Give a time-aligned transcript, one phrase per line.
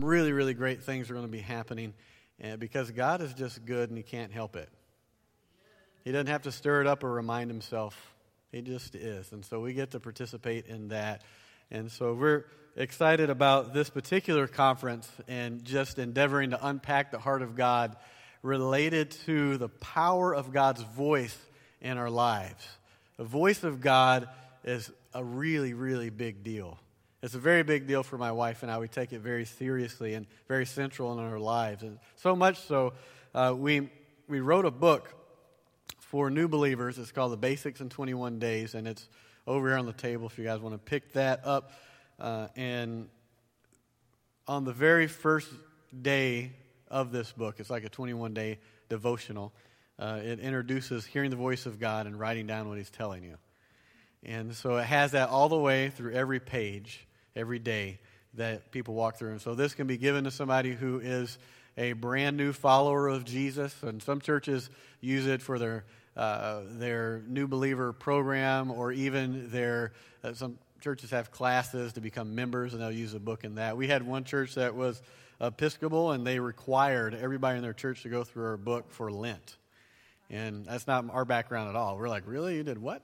[0.00, 1.92] some really, really great things are going to be happening
[2.42, 4.70] uh, because God is just good and He can't help it.
[6.04, 8.14] He doesn't have to stir it up or remind Himself.
[8.50, 9.30] He just is.
[9.32, 11.22] And so we get to participate in that.
[11.70, 17.42] And so we're excited about this particular conference and just endeavoring to unpack the heart
[17.42, 17.94] of God
[18.42, 21.36] related to the power of God's voice
[21.82, 22.66] in our lives.
[23.18, 24.30] The voice of God
[24.64, 26.78] is a really, really big deal.
[27.22, 28.78] It's a very big deal for my wife and I.
[28.78, 31.82] We take it very seriously and very central in our lives.
[31.82, 32.94] And so much so,
[33.34, 33.90] uh, we,
[34.26, 35.14] we wrote a book
[35.98, 36.98] for new believers.
[36.98, 39.06] It's called The Basics in 21 Days, and it's
[39.46, 41.72] over here on the table if you guys want to pick that up.
[42.18, 43.08] Uh, and
[44.48, 45.48] on the very first
[46.00, 46.52] day
[46.88, 48.58] of this book, it's like a 21 day
[48.88, 49.52] devotional.
[49.98, 53.36] Uh, it introduces hearing the voice of God and writing down what He's telling you.
[54.22, 57.06] And so it has that all the way through every page,
[57.36, 57.98] every day
[58.34, 59.32] that people walk through.
[59.32, 61.38] And so this can be given to somebody who is
[61.76, 63.74] a brand new follower of Jesus.
[63.82, 65.84] And some churches use it for their,
[66.16, 69.92] uh, their new believer program or even their,
[70.22, 73.76] uh, some churches have classes to become members and they'll use a book in that.
[73.76, 75.02] We had one church that was
[75.40, 79.56] Episcopal and they required everybody in their church to go through our book for Lent.
[80.28, 81.98] And that's not our background at all.
[81.98, 82.56] We're like, really?
[82.56, 83.02] You did what?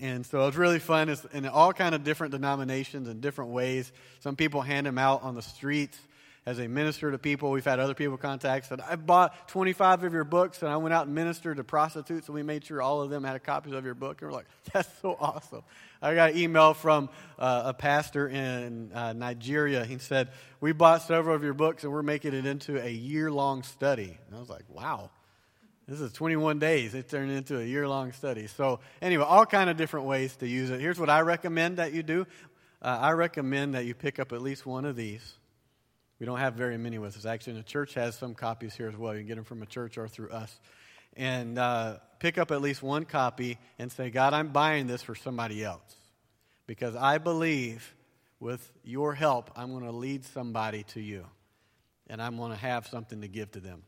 [0.00, 1.08] And so it's really fun.
[1.08, 3.92] It's in all kind of different denominations and different ways.
[4.20, 5.98] Some people hand them out on the streets
[6.44, 7.50] as they minister to people.
[7.50, 10.92] We've had other people contact said, I bought 25 of your books and I went
[10.92, 13.74] out and ministered to prostitutes and we made sure all of them had a copies
[13.74, 14.20] of your book.
[14.20, 15.62] And we're like, that's so awesome.
[16.00, 19.84] I got an email from uh, a pastor in uh, Nigeria.
[19.84, 23.62] He said, we bought several of your books and we're making it into a year-long
[23.62, 24.18] study.
[24.26, 25.10] And I was like, wow.
[25.88, 26.94] This is 21 days.
[26.94, 28.46] It turned into a year-long study.
[28.46, 30.80] So anyway, all kind of different ways to use it.
[30.80, 32.26] Here's what I recommend that you do.
[32.80, 35.34] Uh, I recommend that you pick up at least one of these.
[36.20, 37.26] We don't have very many with us.
[37.26, 39.12] Actually, the church has some copies here as well.
[39.12, 40.60] You can get them from a church or through us.
[41.16, 45.16] And uh, pick up at least one copy and say, God, I'm buying this for
[45.16, 45.96] somebody else.
[46.68, 47.96] Because I believe
[48.38, 51.26] with your help, I'm going to lead somebody to you.
[52.08, 53.82] And I'm going to have something to give to them.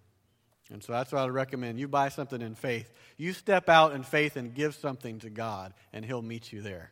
[0.74, 1.78] And so that's what I'd recommend.
[1.78, 2.92] You buy something in faith.
[3.16, 6.90] You step out in faith and give something to God, and He'll meet you there.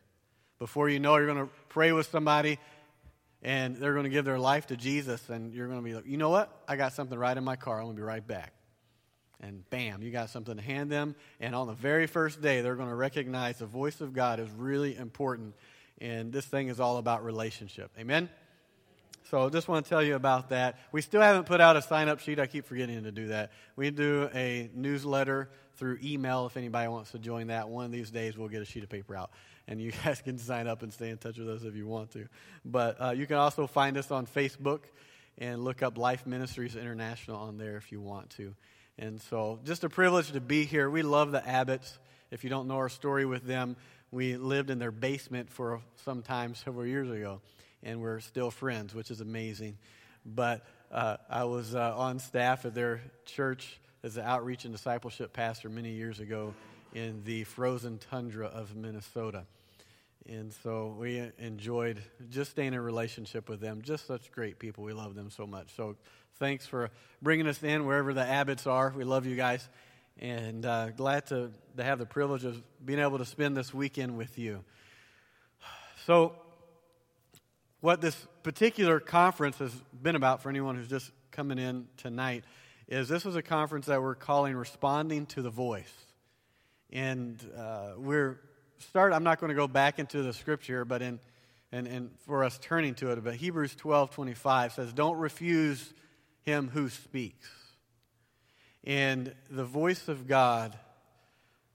[0.57, 2.59] Before you know, you're going to pray with somebody,
[3.41, 6.05] and they're going to give their life to Jesus, and you're going to be like,
[6.07, 6.63] you know what?
[6.65, 7.79] I got something right in my car.
[7.79, 8.53] I'm going to be right back.
[9.41, 11.13] And bam, you got something to hand them.
[11.41, 14.49] And on the very first day, they're going to recognize the voice of God is
[14.51, 15.55] really important.
[15.99, 17.91] And this thing is all about relationship.
[17.99, 18.29] Amen?
[19.29, 20.77] So just want to tell you about that.
[20.91, 22.39] We still haven't put out a sign up sheet.
[22.39, 23.51] I keep forgetting to do that.
[23.75, 27.69] We do a newsletter through email if anybody wants to join that.
[27.69, 29.31] One of these days, we'll get a sheet of paper out.
[29.67, 32.11] And you guys can sign up and stay in touch with us if you want
[32.11, 32.27] to.
[32.65, 34.81] But uh, you can also find us on Facebook
[35.37, 38.53] and look up Life Ministries International on there if you want to.
[38.99, 40.89] And so, just a privilege to be here.
[40.89, 41.97] We love the Abbotts.
[42.29, 43.77] If you don't know our story with them,
[44.11, 47.41] we lived in their basement for some time several years ago
[47.83, 49.77] and we're still friends, which is amazing.
[50.25, 55.33] But uh, I was uh, on staff at their church as an outreach and discipleship
[55.33, 56.53] pastor many years ago
[56.93, 59.45] in the frozen tundra of Minnesota.
[60.27, 63.81] And so we enjoyed just staying in relationship with them.
[63.81, 64.83] Just such great people.
[64.83, 65.75] We love them so much.
[65.75, 65.97] So
[66.35, 68.93] thanks for bringing us in wherever the Abbotts are.
[68.95, 69.67] We love you guys.
[70.19, 74.15] And uh, glad to, to have the privilege of being able to spend this weekend
[74.17, 74.63] with you.
[76.05, 76.35] So
[77.83, 82.45] what this particular conference has been about for anyone who's just coming in tonight
[82.87, 85.93] is this is a conference that we're calling Responding to the Voice.
[86.93, 88.39] And uh, we're
[88.77, 89.11] start.
[89.11, 91.19] I'm not going to go back into the scripture, but in
[91.73, 95.93] and, and for us turning to it, but Hebrews 12 25 says, Don't refuse
[96.43, 97.49] him who speaks.
[98.85, 100.79] And the voice of God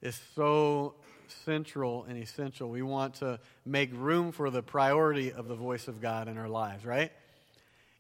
[0.00, 0.94] is so
[1.30, 2.68] central and essential.
[2.68, 6.48] We want to make room for the priority of the voice of God in our
[6.48, 7.12] lives, right?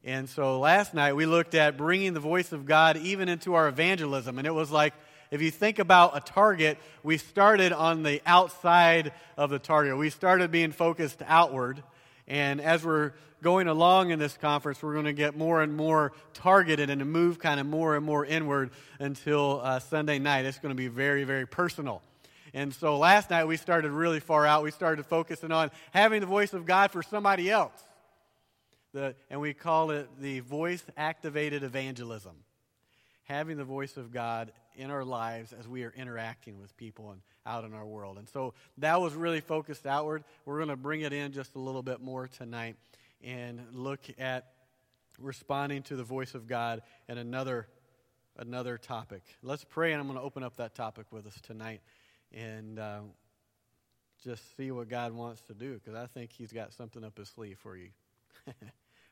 [0.04, 3.68] And so last night we looked at bringing the voice of God even into our
[3.68, 4.38] evangelism.
[4.38, 4.94] And it was like,
[5.30, 9.98] if you think about a target, we started on the outside of the target.
[9.98, 11.82] We started being focused outward.
[12.26, 16.12] And as we're going along in this conference, we're going to get more and more
[16.34, 20.46] targeted and to move kind of more and more inward until uh, Sunday night.
[20.46, 22.02] It's going to be very, very personal.
[22.54, 24.62] And so last night we started really far out.
[24.62, 27.72] We started focusing on having the voice of God for somebody else.
[28.92, 32.36] The, and we call it the voice activated evangelism.
[33.24, 37.20] Having the voice of God in our lives as we are interacting with people and
[37.44, 38.18] out in our world.
[38.18, 40.24] And so that was really focused outward.
[40.44, 42.76] We're going to bring it in just a little bit more tonight
[43.22, 44.52] and look at
[45.18, 47.66] responding to the voice of God and another
[48.38, 49.22] another topic.
[49.42, 51.80] Let's pray, and I'm going to open up that topic with us tonight
[52.32, 53.00] and uh,
[54.24, 57.28] just see what God wants to do because I think He's got something up His
[57.28, 57.88] sleeve for you.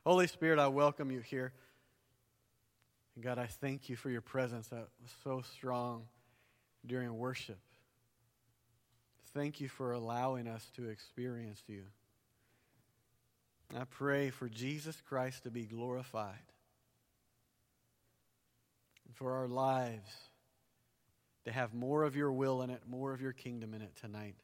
[0.05, 1.53] Holy Spirit, I welcome you here.
[3.15, 6.05] And God, I thank you for your presence that was so strong
[6.85, 7.59] during worship.
[9.35, 11.83] Thank you for allowing us to experience you.
[13.75, 16.35] I pray for Jesus Christ to be glorified
[19.07, 20.11] and for our lives
[21.47, 24.35] to have more of your will in it, more of your kingdom in it tonight.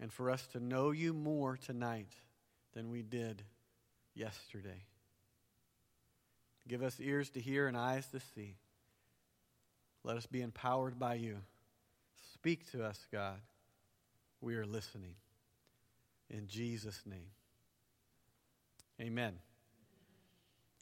[0.00, 2.12] And for us to know you more tonight
[2.74, 3.42] than we did
[4.14, 4.82] yesterday.
[6.66, 8.56] Give us ears to hear and eyes to see.
[10.02, 11.38] Let us be empowered by you.
[12.34, 13.40] Speak to us, God.
[14.40, 15.14] We are listening.
[16.28, 17.30] In Jesus' name.
[19.00, 19.34] Amen.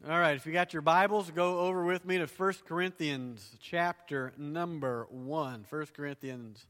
[0.07, 4.33] All right, if you got your Bibles, go over with me to 1 Corinthians chapter
[4.39, 5.67] number 1.
[5.69, 6.65] 1 Corinthians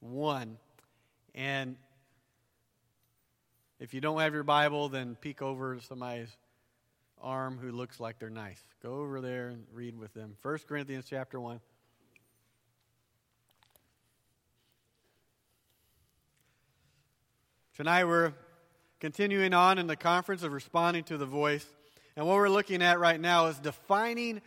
[0.00, 0.56] 1.
[1.34, 1.76] And
[3.78, 6.34] if you don't have your Bible, then peek over somebody's
[7.20, 8.62] arm who looks like they're nice.
[8.82, 10.34] Go over there and read with them.
[10.40, 11.60] 1 Corinthians chapter 1.
[17.76, 18.32] Tonight we're
[18.98, 21.66] continuing on in the conference of responding to the voice.
[22.16, 24.42] And what we're looking at right now is defining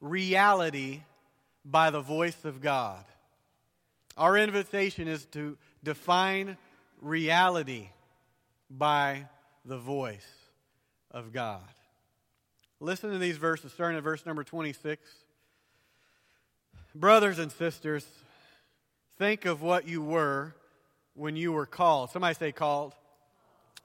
[0.00, 1.02] reality
[1.64, 3.04] by the voice of God.
[4.16, 6.56] Our invitation is to define
[7.00, 7.88] reality
[8.70, 9.26] by
[9.64, 10.26] the voice
[11.10, 11.62] of God.
[12.80, 15.02] Listen to these verses, starting at verse number 26.
[16.94, 18.06] Brothers and sisters,
[19.18, 20.54] think of what you were
[21.14, 22.10] when you were called.
[22.10, 22.94] Somebody say called.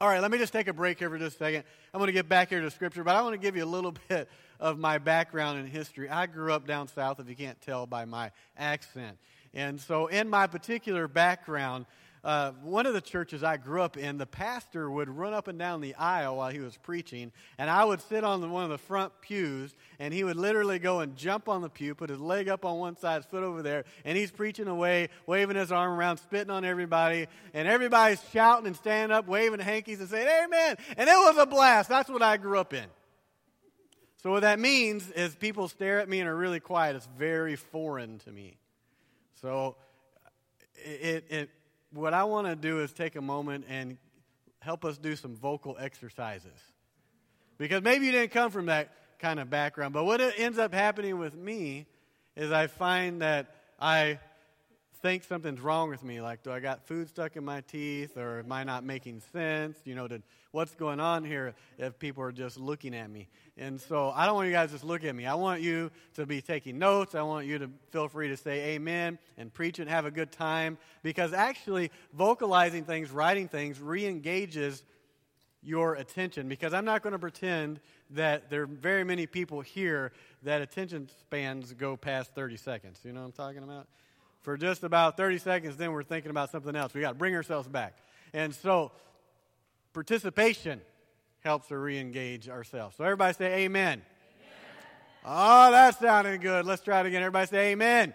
[0.01, 1.63] All right, let me just take a break here for just a second.
[1.93, 3.69] I'm going to get back here to Scripture, but I want to give you a
[3.69, 4.27] little bit
[4.59, 6.09] of my background and history.
[6.09, 9.19] I grew up down south, if you can't tell by my accent.
[9.53, 11.85] And so, in my particular background,
[12.23, 15.57] uh, one of the churches I grew up in, the pastor would run up and
[15.57, 18.69] down the aisle while he was preaching, and I would sit on the, one of
[18.69, 22.19] the front pews, and he would literally go and jump on the pew, put his
[22.19, 25.71] leg up on one side, his foot over there, and he's preaching away, waving his
[25.71, 30.27] arm around, spitting on everybody, and everybody's shouting and standing up, waving hankies and saying,
[30.45, 30.77] Amen.
[30.97, 31.89] And it was a blast.
[31.89, 32.85] That's what I grew up in.
[34.21, 36.95] So, what that means is people stare at me and are really quiet.
[36.95, 38.57] It's very foreign to me.
[39.41, 39.75] So,
[40.75, 41.49] it, it
[41.93, 43.97] what I want to do is take a moment and
[44.59, 46.59] help us do some vocal exercises.
[47.57, 51.19] Because maybe you didn't come from that kind of background, but what ends up happening
[51.19, 51.85] with me
[52.35, 54.19] is I find that I
[55.01, 56.21] think something's wrong with me.
[56.21, 59.77] Like, do I got food stuck in my teeth, or am I not making sense?
[59.83, 60.21] You know, did,
[60.51, 63.27] what's going on here if people are just looking at me?
[63.57, 65.25] And so I don't want you guys to just look at me.
[65.25, 67.15] I want you to be taking notes.
[67.15, 70.31] I want you to feel free to say amen and preach and have a good
[70.31, 74.83] time because actually vocalizing things, writing things, re engages
[75.63, 77.79] your attention because I'm not going to pretend
[78.11, 80.11] that there are very many people here
[80.43, 82.99] that attention spans go past 30 seconds.
[83.03, 83.87] You know what I'm talking about?
[84.41, 86.93] For just about 30 seconds, then we're thinking about something else.
[86.93, 87.95] We got to bring ourselves back.
[88.33, 88.91] And so,
[89.93, 90.81] participation
[91.41, 92.95] helps to re engage ourselves.
[92.95, 94.01] So, everybody say amen.
[94.01, 94.03] amen.
[95.25, 96.65] Oh, that sounded good.
[96.65, 97.21] Let's try it again.
[97.21, 98.13] Everybody say amen.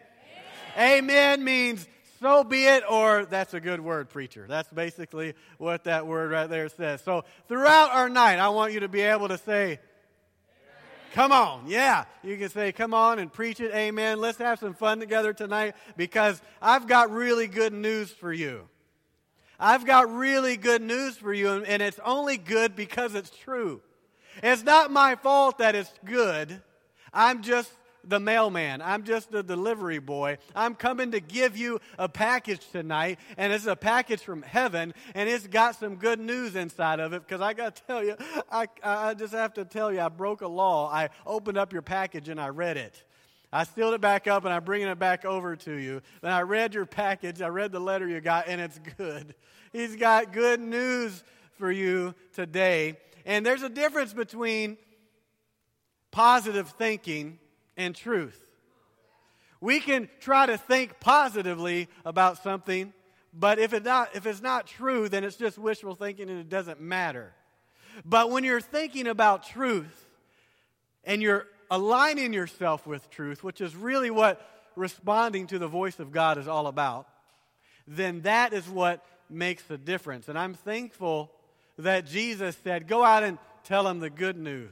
[0.76, 1.86] Amen, amen means
[2.20, 4.46] so be it, or that's a good word, preacher.
[4.48, 7.02] That's basically what that word right there says.
[7.02, 9.78] So, throughout our night, I want you to be able to say,
[11.12, 11.64] Come on.
[11.66, 12.04] Yeah.
[12.22, 13.74] You can say, come on and preach it.
[13.74, 14.20] Amen.
[14.20, 18.68] Let's have some fun together tonight because I've got really good news for you.
[19.58, 23.80] I've got really good news for you, and it's only good because it's true.
[24.42, 26.60] It's not my fault that it's good.
[27.12, 27.70] I'm just
[28.08, 28.80] the mailman.
[28.82, 30.38] I'm just the delivery boy.
[30.54, 35.28] I'm coming to give you a package tonight, and it's a package from heaven, and
[35.28, 37.26] it's got some good news inside of it.
[37.26, 38.16] Because I got to tell you,
[38.50, 40.90] I, I just have to tell you, I broke a law.
[40.90, 43.02] I opened up your package and I read it.
[43.52, 46.02] I sealed it back up and I'm bringing it back over to you.
[46.20, 49.34] Then I read your package, I read the letter you got, and it's good.
[49.72, 51.22] He's got good news
[51.58, 52.98] for you today.
[53.24, 54.76] And there's a difference between
[56.10, 57.38] positive thinking
[57.76, 58.40] and truth.
[59.60, 62.92] We can try to think positively about something,
[63.32, 66.48] but if, it not, if it's not true, then it's just wishful thinking and it
[66.48, 67.32] doesn't matter.
[68.04, 70.06] But when you're thinking about truth
[71.04, 74.40] and you're aligning yourself with truth, which is really what
[74.76, 77.08] responding to the voice of God is all about,
[77.88, 80.28] then that is what makes a difference.
[80.28, 81.30] And I'm thankful
[81.78, 84.70] that Jesus said, Go out and tell them the good news.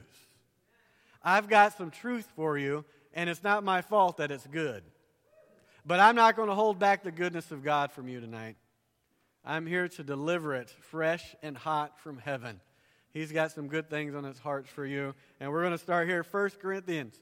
[1.27, 4.83] I've got some truth for you, and it's not my fault that it's good.
[5.83, 8.57] But I'm not going to hold back the goodness of God from you tonight.
[9.43, 12.61] I'm here to deliver it fresh and hot from heaven.
[13.11, 15.15] He's got some good things on his heart for you.
[15.39, 17.19] And we're going to start here, 1 Corinthians.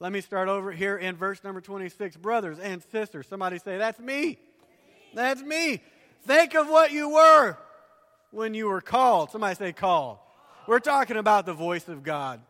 [0.00, 2.18] Let me start over here in verse number 26.
[2.18, 4.38] Brothers and sisters, somebody say, That's me.
[5.14, 5.80] That's me.
[6.22, 7.56] Think of what you were
[8.32, 9.30] when you were called.
[9.30, 10.18] Somebody say, Called.
[10.66, 12.40] We're talking about the voice of God.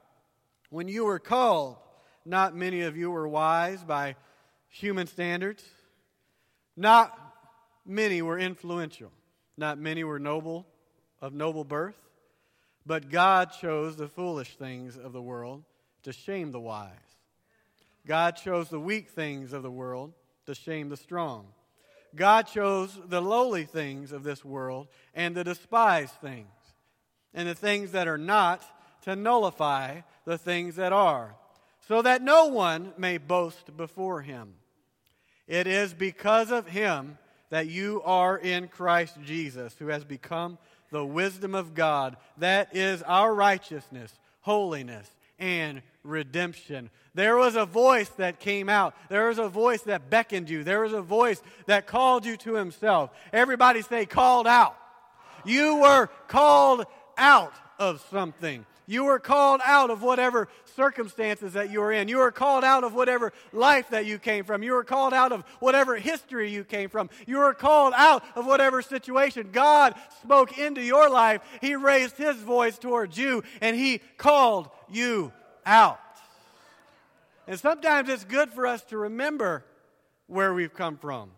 [0.70, 1.76] When you were called,
[2.24, 4.16] not many of you were wise by
[4.68, 5.64] human standards.
[6.76, 7.16] Not
[7.86, 9.12] many were influential.
[9.56, 10.66] Not many were noble,
[11.20, 11.96] of noble birth.
[12.84, 15.64] But God chose the foolish things of the world
[16.02, 16.90] to shame the wise.
[18.06, 20.12] God chose the weak things of the world
[20.46, 21.48] to shame the strong.
[22.14, 26.46] God chose the lowly things of this world and the despised things,
[27.34, 28.62] and the things that are not
[29.02, 31.34] to nullify the things that are,
[31.88, 34.52] so that no one may boast before him.
[35.46, 37.16] It is because of him
[37.50, 40.58] that you are in Christ Jesus, who has become
[40.90, 42.16] the wisdom of God.
[42.38, 46.90] That is our righteousness, holiness, and redemption.
[47.14, 48.94] There was a voice that came out.
[49.08, 50.64] There was a voice that beckoned you.
[50.64, 53.10] There was a voice that called you to himself.
[53.32, 54.76] Everybody say, called out.
[55.44, 56.84] You were called
[57.16, 58.66] out of something.
[58.86, 62.06] You were called out of whatever circumstances that you were in.
[62.06, 64.62] You were called out of whatever life that you came from.
[64.62, 67.10] You were called out of whatever history you came from.
[67.26, 69.50] You were called out of whatever situation.
[69.52, 71.42] God spoke into your life.
[71.60, 75.32] He raised his voice towards you and he called you
[75.64, 75.98] out.
[77.48, 79.64] And sometimes it's good for us to remember
[80.28, 81.30] where we've come from.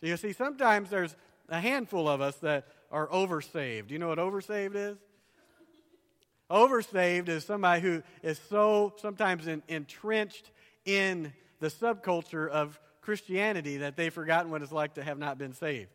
[0.00, 1.14] You see, sometimes there's
[1.48, 3.90] a handful of us that are oversaved.
[3.90, 4.98] You know what oversaved is?
[6.50, 10.50] Oversaved is somebody who is so sometimes in, entrenched
[10.84, 15.52] in the subculture of Christianity that they've forgotten what it's like to have not been
[15.52, 15.90] saved.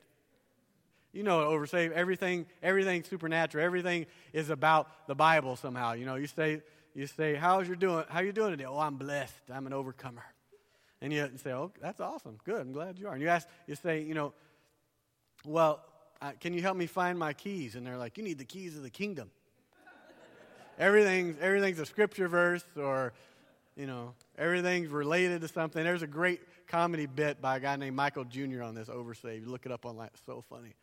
[1.12, 5.94] You know, oversaved, everything, everything supernatural, everything is about the Bible somehow.
[5.94, 6.62] You know, you say,
[6.94, 8.06] you say, how's you doing?
[8.08, 8.66] How you doing today?
[8.66, 9.52] Oh, I'm blessed.
[9.54, 10.24] I'm an overcomer.
[11.02, 12.38] And you say, oh, that's awesome.
[12.46, 12.62] Good.
[12.62, 13.14] I'm glad you are.
[13.14, 14.34] And you ask, you say, you know,
[15.46, 15.84] well,
[16.22, 17.76] uh, can you help me find my keys?
[17.76, 19.30] And they're like, you need the keys of the kingdom
[20.78, 23.14] everything's, everything's a scripture verse or,
[23.76, 25.84] you know, everything's related to something.
[25.84, 28.64] There's a great comedy bit by a guy named Michael Jr.
[28.64, 29.42] on this oversave.
[29.42, 30.76] You look it up online, it's so funny.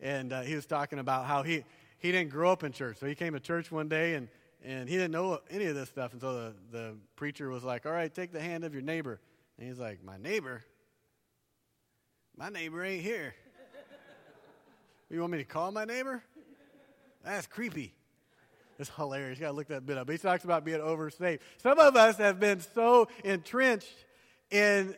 [0.00, 1.64] And uh, he was talking about how he,
[1.98, 2.98] he didn't grow up in church.
[2.98, 4.28] So he came to church one day and,
[4.64, 6.12] and he didn't know any of this stuff.
[6.12, 9.20] And so the, the preacher was like, All right, take the hand of your neighbor.
[9.58, 10.64] And he's like, My neighbor?
[12.36, 13.34] My neighbor ain't here.
[15.10, 16.22] you want me to call my neighbor?
[17.22, 17.94] That's creepy.
[18.80, 19.38] It's hilarious.
[19.38, 20.08] You got to look that bit up.
[20.08, 21.40] He talks about being oversaved.
[21.58, 23.94] Some of us have been so entrenched
[24.50, 24.96] in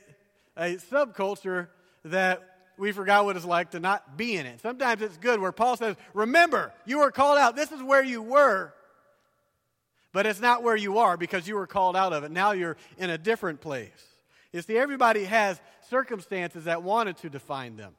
[0.56, 1.66] a subculture
[2.04, 2.42] that
[2.78, 4.60] we forgot what it's like to not be in it.
[4.60, 7.56] Sometimes it's good where Paul says, Remember, you were called out.
[7.56, 8.72] This is where you were,
[10.12, 12.30] but it's not where you are because you were called out of it.
[12.30, 13.90] Now you're in a different place.
[14.52, 15.60] You see, everybody has
[15.90, 17.94] circumstances that wanted to define them.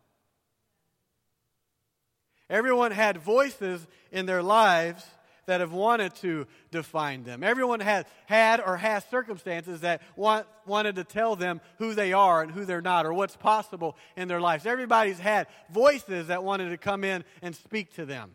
[2.50, 5.04] Everyone had voices in their lives
[5.46, 7.44] that have wanted to define them.
[7.44, 12.42] Everyone has had or has circumstances that want, wanted to tell them who they are
[12.42, 14.66] and who they're not or what's possible in their lives.
[14.66, 18.32] Everybody's had voices that wanted to come in and speak to them.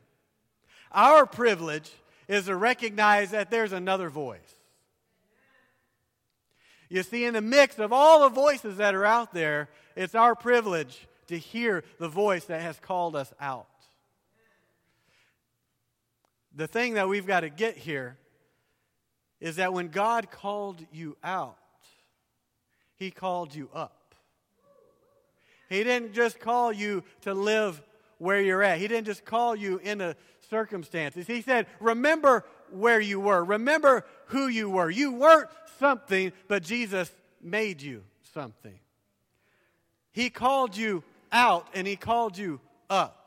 [0.93, 1.91] Our privilege
[2.29, 4.57] is to recognize that there's another voice.
[6.91, 10.35] You see, in the mix of all the voices that are out there, it's our
[10.35, 13.67] privilege to hear the voice that has called us out
[16.59, 18.19] the thing that we've got to get here
[19.41, 21.57] is that when God called you out,
[22.97, 24.15] He called you up.
[25.69, 27.81] He didn't just call you to live
[28.19, 30.17] where you're at, He didn't just call you in into
[30.51, 31.29] circumstances.
[31.29, 34.91] He said, Remember where you were, remember who you were.
[34.91, 35.49] You weren't
[35.79, 37.09] something, but Jesus
[37.41, 38.03] made you
[38.35, 38.81] something.
[40.11, 42.61] He called you out and He called you
[42.91, 43.18] up.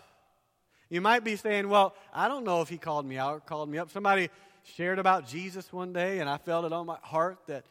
[0.92, 3.70] You might be saying, Well, I don't know if he called me out or called
[3.70, 3.90] me up.
[3.90, 4.30] Somebody
[4.76, 7.64] shared about Jesus one day, and I felt it on my heart that,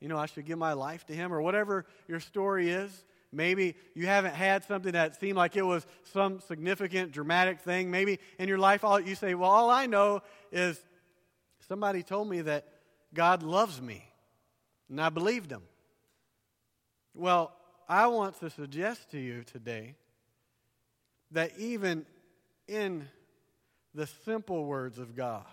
[0.00, 3.04] you know, I should give my life to him, or whatever your story is.
[3.32, 7.90] Maybe you haven't had something that seemed like it was some significant, dramatic thing.
[7.90, 10.80] Maybe in your life, all you say, Well, all I know is
[11.66, 12.68] somebody told me that
[13.12, 14.04] God loves me,
[14.88, 15.62] and I believed him.
[17.12, 17.52] Well,
[17.88, 19.96] I want to suggest to you today
[21.32, 22.06] that even
[22.68, 23.08] in
[23.94, 25.44] the simple words of God.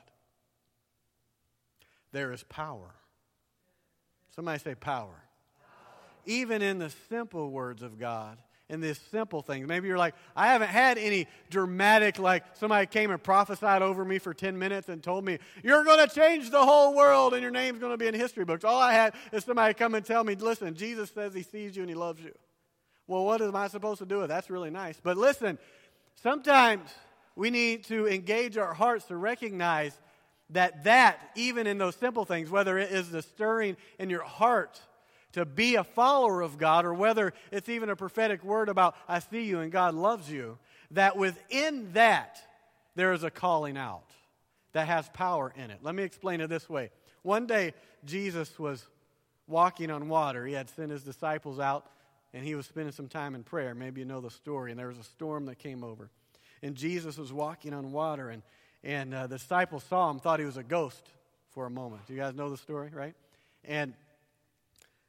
[2.12, 2.94] there is power.
[4.36, 5.24] Somebody say power.
[6.26, 8.38] Even in the simple words of God,
[8.70, 9.68] in this simple thing.
[9.68, 14.18] Maybe you're like, I haven't had any dramatic, like somebody came and prophesied over me
[14.18, 17.52] for 10 minutes and told me, You're going to change the whole world and your
[17.52, 18.64] name's going to be in history books.
[18.64, 21.84] All I had is somebody come and tell me, Listen, Jesus says he sees you
[21.84, 22.34] and he loves you.
[23.08, 25.00] Well, what am I supposed to do with That's really nice.
[25.02, 25.60] But listen,
[26.16, 26.90] sometimes
[27.36, 29.98] we need to engage our hearts to recognize
[30.52, 34.80] that that, even in those simple things, whether it is the stirring in your heart,
[35.34, 39.20] to be a follower of God, or whether it's even a prophetic word about, I
[39.20, 40.58] see you and God loves you,
[40.92, 42.40] that within that,
[42.96, 44.10] there is a calling out
[44.72, 45.80] that has power in it.
[45.82, 46.92] Let me explain it this way.
[47.24, 47.74] One day,
[48.06, 48.86] Jesus was
[49.48, 50.46] walking on water.
[50.46, 51.86] He had sent his disciples out,
[52.34, 53.76] and he was spending some time in prayer.
[53.76, 54.72] Maybe you know the story.
[54.72, 56.10] And there was a storm that came over.
[56.62, 58.42] And Jesus was walking on water, and,
[58.84, 61.04] and uh, the disciples saw him, thought he was a ghost
[61.52, 62.06] for a moment.
[62.08, 63.16] Do you guys know the story, right?
[63.64, 63.94] And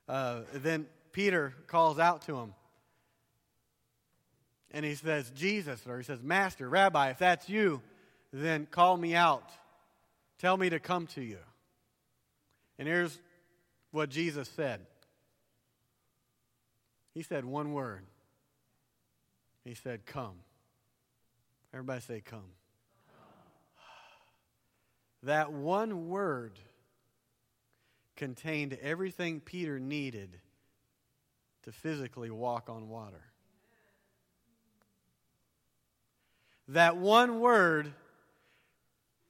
[0.09, 2.55] uh, then Peter calls out to him.
[4.71, 7.81] And he says, Jesus, or he says, Master, Rabbi, if that's you,
[8.33, 9.49] then call me out.
[10.39, 11.39] Tell me to come to you.
[12.79, 13.19] And here's
[13.91, 14.81] what Jesus said
[17.15, 18.05] He said one word.
[19.65, 20.35] He said, Come.
[21.77, 22.41] Everybody say, Come.
[22.41, 22.49] come.
[25.25, 26.59] That one word
[28.17, 30.41] contained everything Peter needed
[31.65, 33.25] to physically walk on water.
[36.69, 37.93] That one word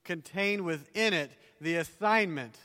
[0.04, 2.56] contained within it the assignment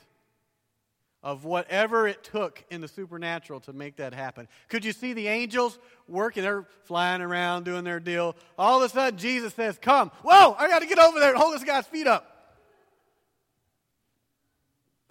[1.22, 4.48] of whatever it took in the supernatural to make that happen.
[4.68, 6.42] Could you see the angels working?
[6.42, 8.34] They're flying around doing their deal.
[8.58, 10.10] All of a sudden, Jesus says, Come.
[10.22, 12.28] Whoa, I got to get over there and hold this guy's feet up.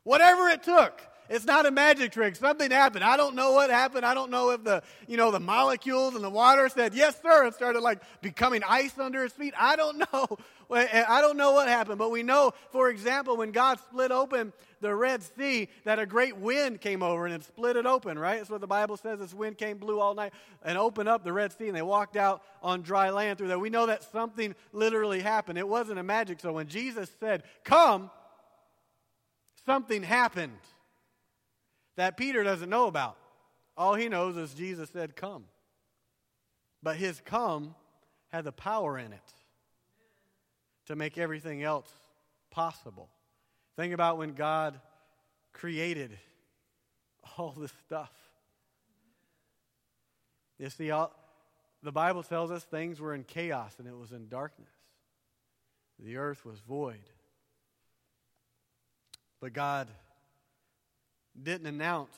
[0.03, 1.01] Whatever it took.
[1.31, 2.35] It's not a magic trick.
[2.35, 3.05] Something happened.
[3.05, 4.05] I don't know what happened.
[4.05, 7.45] I don't know if the, you know, the molecules in the water said, yes, sir,
[7.45, 9.53] and started like becoming ice under his feet.
[9.57, 10.37] I don't know.
[10.75, 11.99] Eh, I don't know what happened.
[11.99, 14.51] But we know, for example, when God split open
[14.81, 18.39] the Red Sea, that a great wind came over and it split it open, right?
[18.39, 19.17] That's what the Bible says.
[19.19, 22.17] This wind came, blew all night, and opened up the Red Sea, and they walked
[22.17, 23.57] out on dry land through there.
[23.57, 25.57] We know that something literally happened.
[25.57, 26.41] It wasn't a magic.
[26.41, 28.11] So when Jesus said, Come,
[29.65, 30.59] something happened
[32.01, 33.15] that Peter doesn't know about.
[33.77, 35.43] All he knows is Jesus said, Come.
[36.81, 37.75] But his come
[38.29, 39.33] had the power in it
[40.87, 41.87] to make everything else
[42.49, 43.07] possible.
[43.75, 44.79] Think about when God
[45.53, 46.17] created
[47.37, 48.11] all this stuff.
[50.57, 51.13] You see, all,
[51.83, 54.73] the Bible tells us things were in chaos and it was in darkness.
[55.99, 57.11] The earth was void.
[59.39, 59.87] But God
[61.41, 62.15] didn't announce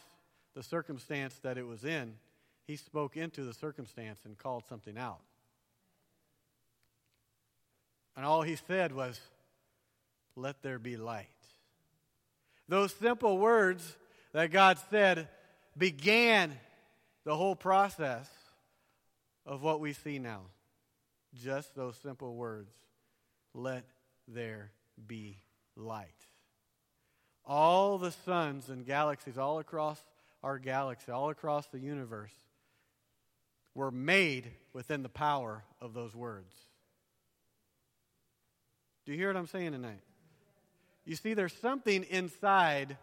[0.55, 2.13] the circumstance that it was in.
[2.65, 5.21] He spoke into the circumstance and called something out.
[8.15, 9.19] And all he said was,
[10.35, 11.27] Let there be light.
[12.69, 13.97] Those simple words
[14.31, 15.27] that God said
[15.77, 16.53] began
[17.25, 18.29] the whole process
[19.45, 20.41] of what we see now.
[21.33, 22.71] Just those simple words.
[23.53, 23.83] Let
[24.27, 24.71] there
[25.07, 25.39] be
[25.75, 26.27] light
[27.45, 30.01] all the suns and galaxies all across
[30.43, 32.33] our galaxy, all across the universe,
[33.75, 36.53] were made within the power of those words.
[39.05, 40.01] Do you hear what I'm saying tonight?
[41.05, 42.97] You see, there's something inside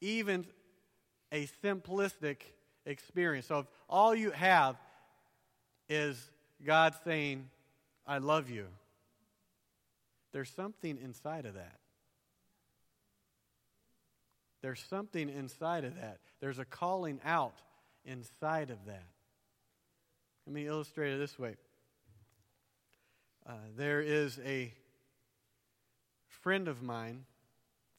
[0.00, 0.46] even
[1.32, 2.38] a simplistic
[2.86, 3.46] experience.
[3.46, 4.76] So if all you have
[5.88, 6.30] is
[6.64, 7.48] God saying,
[8.06, 8.66] I love you,
[10.32, 11.78] there's something inside of that.
[14.62, 16.18] There's something inside of that.
[16.40, 17.54] There's a calling out
[18.04, 19.06] inside of that.
[20.46, 21.56] Let me illustrate it this way.
[23.46, 24.72] Uh, there is a
[26.26, 27.24] friend of mine.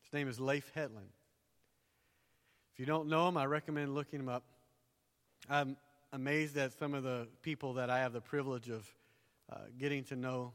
[0.04, 1.10] His name is Leif Hetland.
[2.74, 4.44] If you don't know him, I recommend looking him up.
[5.50, 5.78] I'm
[6.12, 8.88] amazed at some of the people that I have the privilege of
[9.52, 10.54] uh, getting to know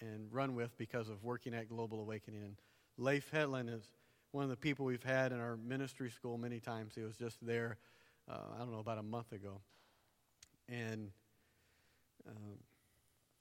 [0.00, 2.42] and run with because of working at Global Awakening.
[2.42, 2.56] And
[2.98, 3.84] Leif Hetland is
[4.36, 6.94] one of the people we've had in our ministry school many times.
[6.94, 7.78] He was just there,
[8.30, 9.62] uh, I don't know, about a month ago.
[10.68, 11.10] And
[12.28, 12.32] uh,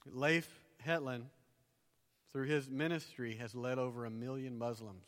[0.05, 1.25] Leif Hetland,
[2.31, 5.03] through his ministry, has led over a million Muslims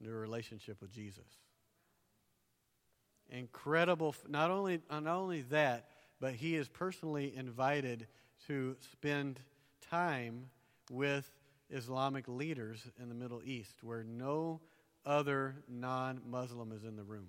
[0.00, 1.26] into a relationship with Jesus.
[3.28, 8.06] Incredible, not only, not only that, but he is personally invited
[8.46, 9.38] to spend
[9.90, 10.46] time
[10.90, 11.30] with
[11.68, 14.62] Islamic leaders in the Middle East where no
[15.08, 17.28] other non Muslim is in the room.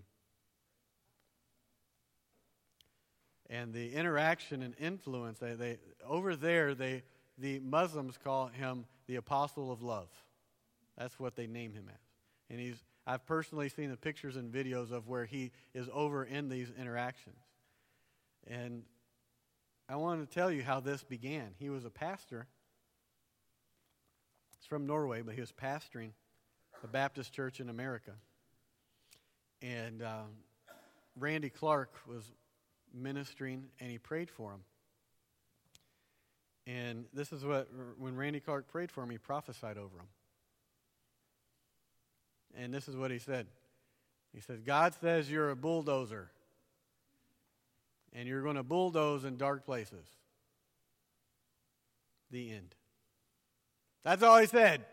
[3.50, 7.02] And the interaction and influence, they, they, over there, they,
[7.40, 10.10] the Muslims call him the apostle of love.
[10.98, 12.02] That's what they name him as.
[12.52, 16.50] And he's, I've personally seen the pictures and videos of where he is over in
[16.50, 17.40] these interactions.
[18.46, 18.84] And
[19.88, 21.48] I want to tell you how this began.
[21.58, 22.46] He was a pastor.
[24.60, 26.12] He's from Norway, but he was pastoring
[26.84, 28.12] a Baptist church in America.
[29.62, 30.30] And um,
[31.18, 32.24] Randy Clark was
[32.94, 34.62] ministering, and he prayed for him.
[36.66, 40.08] And this is what, when Randy Clark prayed for him, he prophesied over him.
[42.58, 43.48] And this is what he said
[44.34, 46.30] He said, God says you're a bulldozer,
[48.14, 50.06] and you're going to bulldoze in dark places.
[52.32, 52.76] The end.
[54.04, 54.86] That's all he said.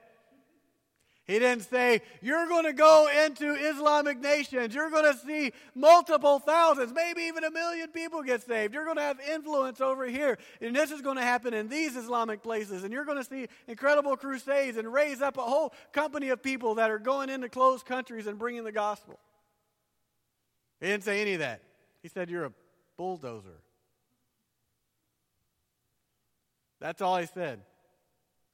[1.27, 4.75] He didn't say, You're going to go into Islamic nations.
[4.75, 8.73] You're going to see multiple thousands, maybe even a million people get saved.
[8.73, 10.39] You're going to have influence over here.
[10.61, 12.85] And this is going to happen in these Islamic places.
[12.85, 16.77] And you're going to see incredible crusades and raise up a whole company of people
[16.77, 19.19] that are going into closed countries and bringing the gospel.
[20.81, 21.61] He didn't say any of that.
[22.03, 22.53] He said, You're a
[22.97, 23.63] bulldozer.
[26.79, 27.63] That's all he said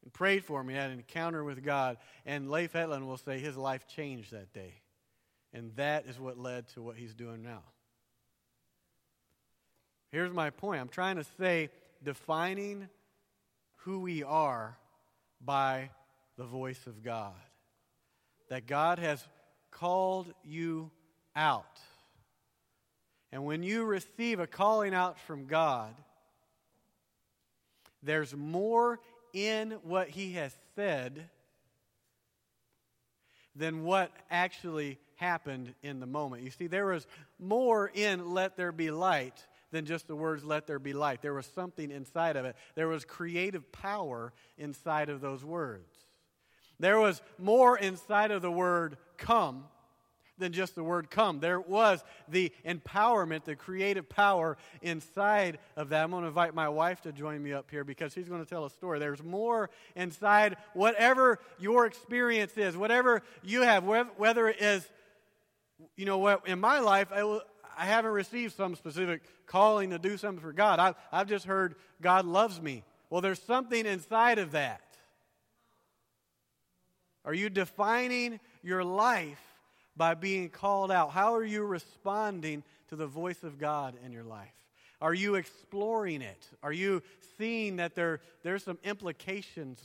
[0.03, 0.69] and prayed for him.
[0.69, 1.99] He had an encounter with God.
[2.27, 4.75] And Leif Hetland will say his life changed that day.
[5.53, 7.63] And that is what led to what he's doing now.
[10.11, 11.71] Here's my point I'm trying to say
[12.03, 12.89] defining
[13.77, 14.77] who we are
[15.41, 15.91] by
[16.37, 17.35] the voice of God.
[18.49, 19.27] That God has
[19.71, 20.91] called you
[21.35, 21.81] out.
[23.31, 25.95] And when you receive a calling out from God,
[28.03, 29.01] there's more
[29.33, 31.29] in what he has said
[33.55, 36.43] than what actually happened in the moment.
[36.43, 37.07] You see, there was
[37.39, 41.23] more in let there be light than just the words let there be light.
[41.23, 42.57] There was something inside of it.
[42.75, 45.95] There was creative power inside of those words.
[46.79, 49.65] There was more inside of the word come
[50.43, 51.39] than just the word come.
[51.39, 56.03] There was the empowerment, the creative power inside of that.
[56.03, 58.49] I'm going to invite my wife to join me up here because she's going to
[58.49, 58.99] tell a story.
[58.99, 64.87] There's more inside whatever your experience is, whatever you have, whether it is,
[65.97, 67.39] you know, what in my life, I,
[67.87, 70.81] haven't received some specific calling to do something for God.
[70.81, 72.83] I've, I've just heard God loves me.
[73.11, 74.81] Well, there's something inside of that.
[77.25, 79.52] Are you defining your life
[79.97, 81.11] by being called out?
[81.11, 84.53] How are you responding to the voice of God in your life?
[85.01, 86.49] Are you exploring it?
[86.63, 87.03] Are you
[87.37, 89.81] seeing that there, there's some implications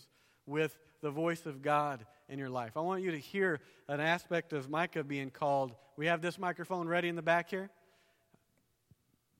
[0.46, 2.78] with the voice of God in your life?
[2.78, 5.74] I want you to hear an aspect of Micah being called.
[5.98, 7.70] We have this microphone ready in the back here?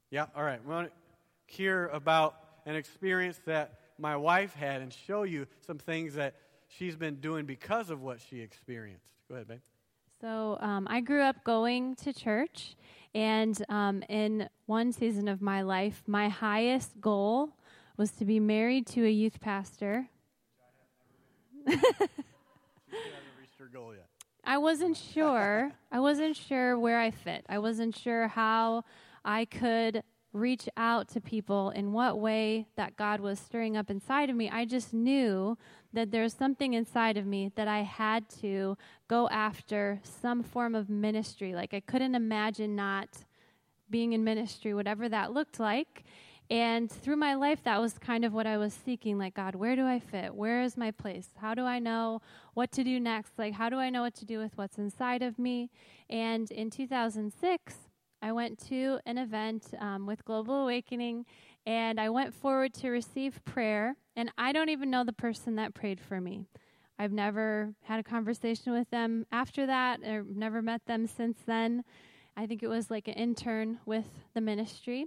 [0.10, 0.60] Yeah, all right.
[0.66, 5.78] We want to hear about an experience that my wife had and show you some
[5.78, 6.36] things that
[6.68, 9.06] she's been doing because of what she experienced.
[9.30, 9.60] Go ahead, babe.
[10.20, 12.76] So um, I grew up going to church,
[13.14, 17.52] and um, in one season of my life, my highest goal
[17.98, 20.08] was to be married to a youth pastor.
[24.44, 25.72] I wasn't sure.
[25.92, 27.46] I wasn't sure where I fit.
[27.48, 28.86] I wasn't sure how
[29.24, 30.02] I could
[30.40, 34.50] reach out to people in what way that God was stirring up inside of me.
[34.50, 35.58] I just knew
[35.94, 40.90] that there's something inside of me that I had to go after some form of
[40.90, 41.56] ministry.
[41.56, 43.10] Like I couldn't imagine not
[43.90, 46.04] being in ministry, whatever that looked like.
[46.50, 49.18] And through my life, that was kind of what I was seeking.
[49.18, 50.34] Like, God, where do I fit?
[50.34, 51.28] Where is my place?
[51.38, 52.22] How do I know
[52.54, 53.34] what to do next?
[53.38, 55.70] Like, how do I know what to do with what's inside of me?
[56.10, 57.76] And in 2006,
[58.22, 61.26] I went to an event um, with Global Awakening
[61.68, 63.98] and I went forward to receive prayer.
[64.16, 66.46] And I don't even know the person that prayed for me.
[66.98, 71.84] I've never had a conversation with them after that, or never met them since then.
[72.36, 75.06] I think it was like an intern with the ministry.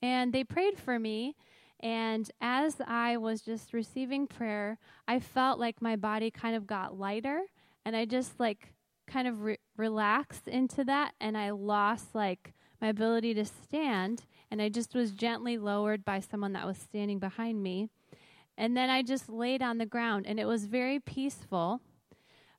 [0.00, 1.34] And they prayed for me.
[1.80, 6.98] And as I was just receiving prayer, I felt like my body kind of got
[6.98, 7.42] lighter.
[7.84, 8.72] And I just like
[9.08, 14.62] kind of re- relaxed into that and I lost like my ability to stand and
[14.62, 17.88] I just was gently lowered by someone that was standing behind me.
[18.56, 21.80] And then I just laid on the ground and it was very peaceful,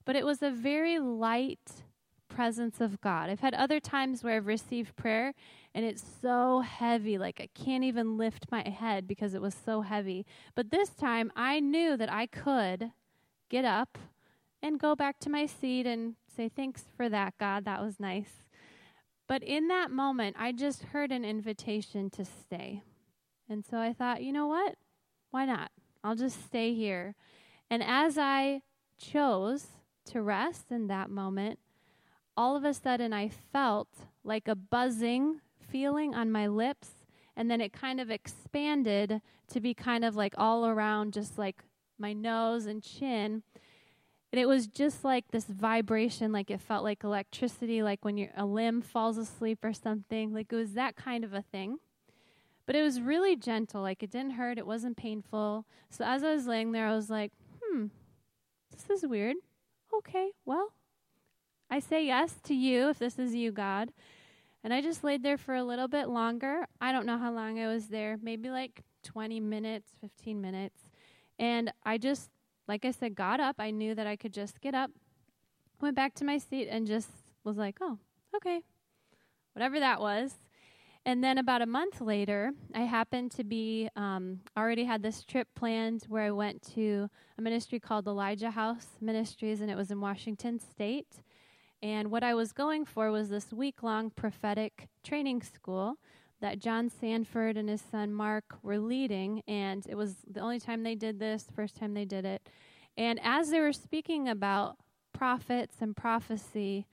[0.06, 1.84] but it was a very light
[2.30, 3.30] presence of God.
[3.30, 5.34] I've had other times where I've received prayer
[5.74, 9.82] and it's so heavy, like I can't even lift my head because it was so
[9.82, 10.26] heavy.
[10.56, 12.92] But this time I knew that I could
[13.50, 13.98] get up
[14.62, 17.65] and go back to my seat and say, Thanks for that, God.
[17.65, 18.43] That was nice.
[19.28, 22.82] But in that moment, I just heard an invitation to stay.
[23.49, 24.75] And so I thought, you know what?
[25.32, 25.71] Why not?
[26.02, 27.15] I'll just stay here.
[27.69, 28.62] And as I
[28.97, 29.67] chose
[30.06, 31.60] to rest in that moment,
[32.38, 33.89] all of a sudden I felt
[34.23, 36.89] like a buzzing feeling on my lips.
[37.36, 41.63] And then it kind of expanded to be kind of like all around, just like
[41.97, 43.43] my nose and chin.
[44.32, 48.30] And it was just like this vibration, like it felt like electricity, like when your,
[48.38, 50.34] a limb falls asleep or something.
[50.34, 51.80] Like it was that kind of a thing.
[52.68, 55.65] But it was really gentle, like it didn't hurt, it wasn't painful.
[55.89, 57.88] So as I was laying there, I was like, hmm,
[58.72, 59.38] this is weird.
[59.92, 60.74] Okay, well,
[61.72, 63.89] I say yes to you if this is you, God.
[64.63, 66.68] And I just laid there for a little bit longer.
[66.80, 70.80] I don't know how long I was there, maybe like 20 minutes, 15 minutes.
[71.39, 72.30] And I just
[72.70, 73.56] like I said, got up.
[73.58, 74.92] I knew that I could just get up,
[75.82, 77.10] went back to my seat, and just
[77.44, 77.98] was like, oh,
[78.36, 78.62] okay,
[79.54, 80.36] whatever that was.
[81.04, 85.48] And then about a month later, I happened to be um, already had this trip
[85.56, 90.00] planned where I went to a ministry called Elijah House Ministries, and it was in
[90.00, 91.24] Washington State.
[91.82, 95.98] And what I was going for was this week long prophetic training school
[96.41, 100.84] that John Sandford and his son Mark were leading, and it was the only time
[100.84, 102.47] they did this, first time they did it.
[102.97, 104.78] And as they were speaking about
[105.13, 106.86] prophets and prophecy,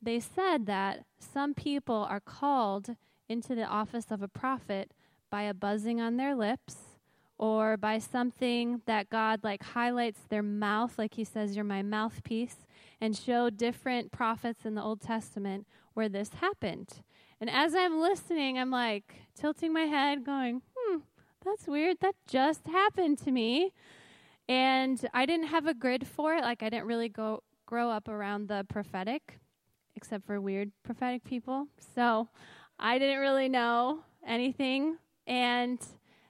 [0.00, 2.96] they said that some people are called
[3.28, 4.92] into the office of a prophet
[5.30, 6.76] by a buzzing on their lips
[7.38, 12.66] or by something that God like highlights their mouth, like he says, You're my mouthpiece,
[13.00, 17.02] and show different prophets in the Old Testament where this happened.
[17.42, 20.98] And as I'm listening, I'm like tilting my head, going, hmm,
[21.44, 21.96] that's weird.
[22.00, 23.72] That just happened to me.
[24.48, 26.44] And I didn't have a grid for it.
[26.44, 29.40] Like, I didn't really go grow up around the prophetic,
[29.96, 31.66] except for weird prophetic people.
[31.96, 32.28] So
[32.78, 34.98] I didn't really know anything.
[35.26, 35.80] And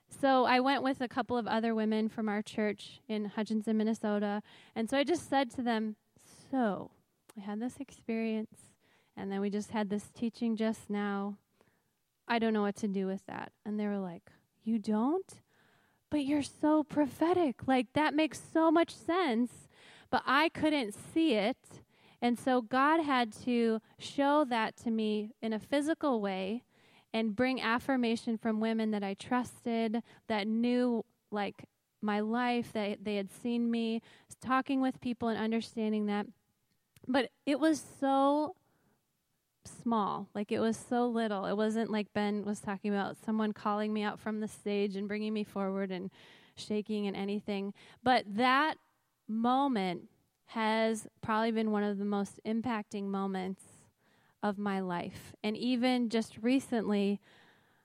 [0.09, 4.43] so I went with a couple of other women from our church in Hutchinson, Minnesota.
[4.75, 5.97] And so I just said to them,
[6.51, 6.91] So
[7.37, 8.72] I had this experience
[9.17, 11.37] and then we just had this teaching just now.
[12.27, 13.53] I don't know what to do with that.
[13.65, 14.31] And they were like,
[14.65, 15.31] You don't?
[16.11, 17.67] But you're so prophetic.
[17.67, 19.69] Like, that makes so much sense.
[20.11, 21.57] But I couldn't see it.
[22.21, 26.65] And so God had to show that to me in a physical way
[27.13, 31.65] and bring affirmation from women that I trusted, that knew, like,
[32.01, 34.03] my life, that they had seen me,
[34.41, 36.27] talking with people and understanding that.
[37.09, 38.55] But it was so
[39.69, 40.29] small.
[40.35, 41.47] Like it was so little.
[41.47, 45.09] It wasn't like Ben was talking about someone calling me out from the stage and
[45.09, 46.11] bringing me forward and
[46.57, 47.75] shaking and anything.
[48.03, 48.77] But that
[49.29, 50.09] moment
[50.47, 53.63] has probably been one of the most impacting moments
[54.43, 55.35] of my life.
[55.43, 57.21] And even just recently,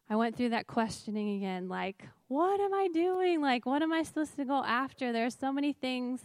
[0.10, 3.42] I went through that questioning again like, what am I doing?
[3.42, 5.14] Like, what am I supposed to go after?
[5.14, 6.22] There are so many things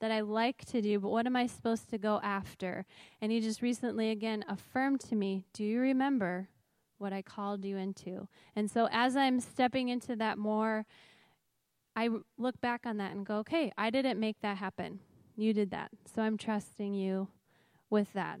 [0.00, 2.84] that I like to do, but what am I supposed to go after?
[3.20, 6.48] And he just recently again affirmed to me, Do you remember
[6.98, 8.28] what I called you into?
[8.54, 10.86] And so as I'm stepping into that more,
[11.94, 15.00] I look back on that and go, Okay, I didn't make that happen.
[15.36, 15.90] You did that.
[16.14, 17.28] So I'm trusting you
[17.90, 18.40] with that.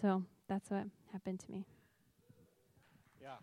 [0.00, 1.64] So that's what happened to me.
[3.20, 3.36] Yeah.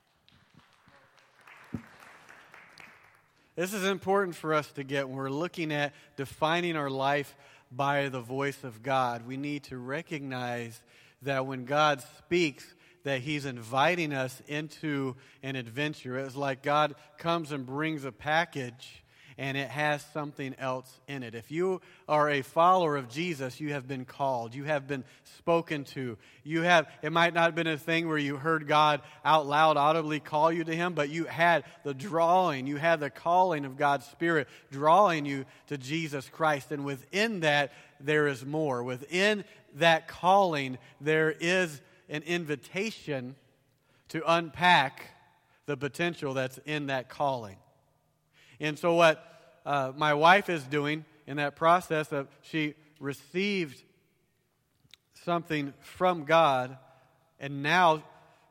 [3.56, 7.36] This is important for us to get when we're looking at defining our life
[7.76, 9.26] by the voice of God.
[9.26, 10.82] We need to recognize
[11.22, 16.18] that when God speaks, that He's inviting us into an adventure.
[16.18, 19.03] It's like God comes and brings a package
[19.38, 21.36] and it has something else in it.
[21.36, 25.04] If you are a follower of Jesus, you have been called, you have been
[25.38, 26.18] spoken to.
[26.44, 29.78] You have it might not have been a thing where you heard God out loud
[29.78, 33.78] audibly call you to him, but you had the drawing, you had the calling of
[33.78, 38.84] God's spirit drawing you to Jesus Christ and within that there is more.
[38.84, 39.44] Within
[39.76, 43.36] that calling there is an invitation
[44.10, 45.10] to unpack
[45.66, 47.58] the potential that's in that calling.
[48.60, 49.24] And so, what
[49.66, 53.82] uh, my wife is doing in that process of she received
[55.24, 56.78] something from God,
[57.40, 58.04] and now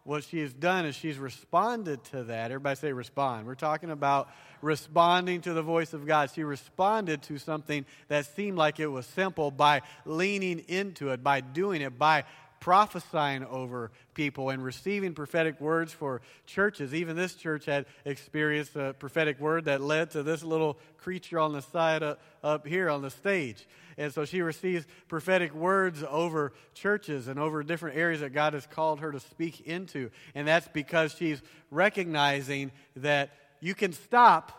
[0.05, 2.51] what she has done is she's responded to that.
[2.51, 3.47] Everybody say respond.
[3.47, 4.29] We're talking about
[4.61, 6.31] responding to the voice of God.
[6.35, 11.41] She responded to something that seemed like it was simple by leaning into it, by
[11.41, 12.25] doing it, by
[12.63, 16.95] prophesying over people and receiving prophetic words for churches.
[16.95, 21.53] Even this church had experienced a prophetic word that led to this little creature on
[21.53, 23.67] the side up, up here on the stage.
[23.99, 28.65] And so she receives prophetic words over churches and over different areas that God has
[28.65, 30.13] called her to speak into.
[30.37, 34.53] And that's because she's recognizing that you can stop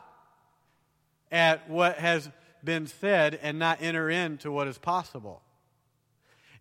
[1.32, 2.30] at what has
[2.66, 5.42] been said and not enter into what is possible.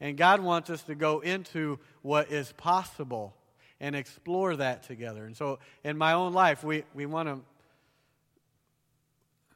[0.02, 3.36] And God wants us to go into what is possible
[3.78, 5.24] and explore that together.
[5.24, 7.38] And so in my own life, we, we want to,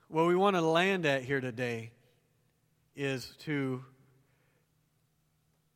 [0.06, 1.90] what we want to land at here today
[2.94, 3.84] is to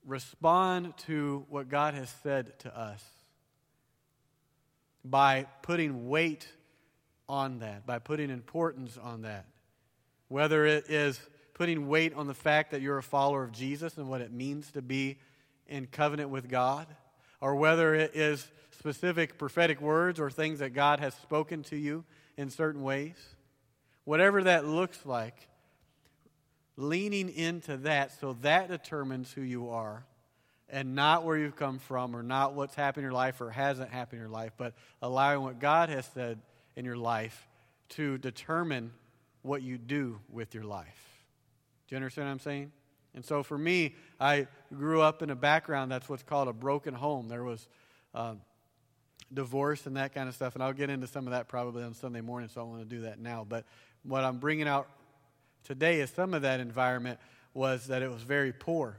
[0.07, 3.05] respond to what God has said to us
[5.05, 6.47] by putting weight
[7.29, 9.47] on that, by putting importance on that.
[10.29, 11.21] Whether it is
[11.61, 14.71] putting weight on the fact that you're a follower of Jesus and what it means
[14.71, 15.19] to be
[15.69, 16.87] in covenant with God,
[17.39, 22.03] or whether it is specific prophetic words or things that God has spoken to you
[22.39, 23.17] in certain ways.
[24.05, 25.35] Whatever that looks like,
[26.79, 30.07] leaning into that so that determines who you are
[30.71, 33.91] and not where you've come from or not what's happened in your life or hasn't
[33.91, 36.39] happened in your life, but allowing what God has said
[36.75, 37.47] in your life
[37.91, 38.93] to determine
[39.43, 41.10] what you do with your life.
[41.91, 42.71] Do you understand what I'm saying?
[43.15, 46.95] And so for me, I grew up in a background that's what's called a broken
[46.95, 47.27] home.
[47.27, 47.67] There was
[48.15, 48.35] uh,
[49.35, 51.95] divorce and that kind of stuff, and I'll get into some of that probably on
[51.95, 53.45] Sunday morning, so I want to do that now.
[53.49, 53.65] But
[54.05, 54.89] what I'm bringing out
[55.65, 57.19] today is some of that environment
[57.55, 58.97] was that it was very poor.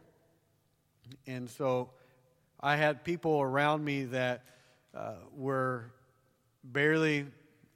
[1.26, 1.92] And so
[2.60, 4.44] I had people around me that
[4.94, 5.94] uh, were
[6.62, 7.26] barely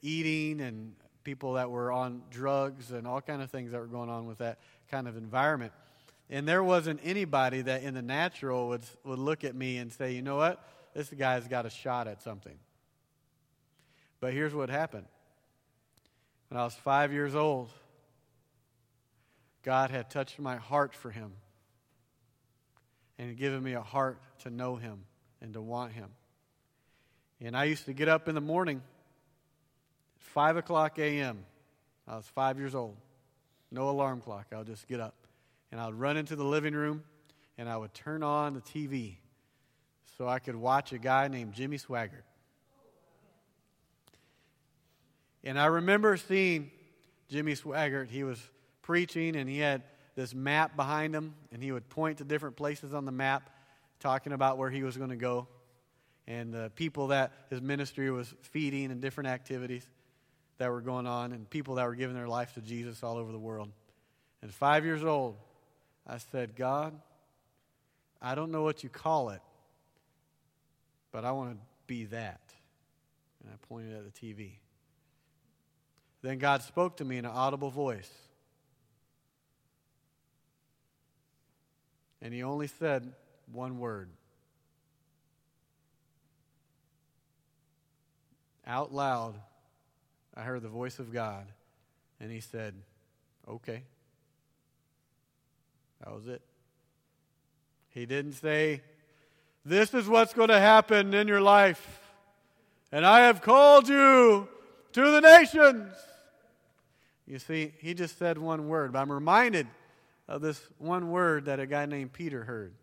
[0.02, 4.10] eating and people that were on drugs and all kind of things that were going
[4.10, 5.74] on with that kind of environment.
[6.30, 10.14] And there wasn't anybody that in the natural would, would look at me and say,
[10.14, 10.64] you know what?
[10.94, 12.58] This guy's got a shot at something.
[14.20, 15.06] But here's what happened.
[16.50, 17.70] When I was five years old,
[19.64, 21.34] God had touched my heart for him
[23.18, 25.06] and given me a heart to know him
[25.42, 26.10] and to want him.
[27.42, 28.82] And I used to get up in the morning,
[30.20, 31.40] 5 o'clock a.m.
[32.08, 32.96] I was five years old.
[33.76, 34.48] No alarm clock.
[34.54, 35.16] I'll just get up.
[35.70, 37.04] And I would run into the living room
[37.58, 39.18] and I would turn on the TV
[40.18, 42.24] so I could watch a guy named Jimmy Swaggart.
[45.44, 46.72] And I remember seeing
[47.28, 48.08] Jimmy Swaggart.
[48.08, 48.40] He was
[48.82, 49.84] preaching and he had
[50.16, 53.50] this map behind him and he would point to different places on the map
[54.00, 55.50] talking about where he was going to go
[56.28, 59.86] and the people that his ministry was feeding and different activities
[60.58, 63.32] that were going on and people that were giving their life to Jesus all over
[63.32, 63.70] the world.
[64.42, 65.36] And five years old,
[66.08, 66.94] I said, God,
[68.22, 69.42] I don't know what you call it,
[71.12, 72.42] but I want to be that.
[73.44, 74.54] And I pointed at the TV.
[76.22, 78.10] Then God spoke to me in an audible voice.
[82.22, 83.14] And He only said
[83.52, 84.10] one word.
[88.66, 89.36] Out loud,
[90.36, 91.46] I heard the voice of God,
[92.20, 92.74] and He said,
[93.48, 93.84] Okay.
[96.04, 96.42] That was it.
[97.90, 98.82] He didn't say,
[99.64, 102.02] This is what's going to happen in your life,
[102.92, 104.48] and I have called you
[104.94, 105.94] to the nations.
[107.28, 109.68] You see, he just said one word, but I'm reminded
[110.28, 112.74] of this one word that a guy named Peter heard.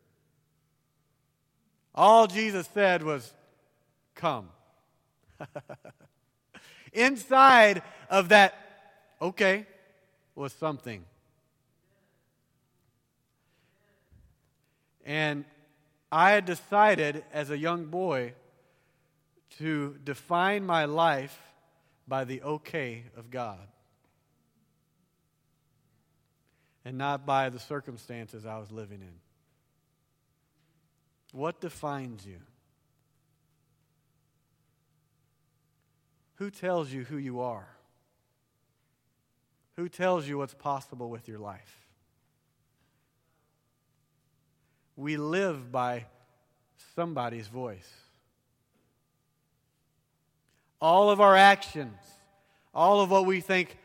[1.95, 3.33] All Jesus said was,
[4.15, 4.49] Come.
[6.92, 8.55] Inside of that,
[9.20, 9.66] okay,
[10.35, 11.05] was something.
[15.05, 15.44] And
[16.11, 18.35] I had decided as a young boy
[19.59, 21.38] to define my life
[22.07, 23.59] by the okay of God
[26.85, 29.14] and not by the circumstances I was living in.
[31.33, 32.38] What defines you?
[36.37, 37.68] Who tells you who you are?
[39.77, 41.88] Who tells you what's possible with your life?
[44.96, 46.06] We live by
[46.94, 47.90] somebody's voice.
[50.81, 51.98] All of our actions,
[52.75, 53.79] all of what we think,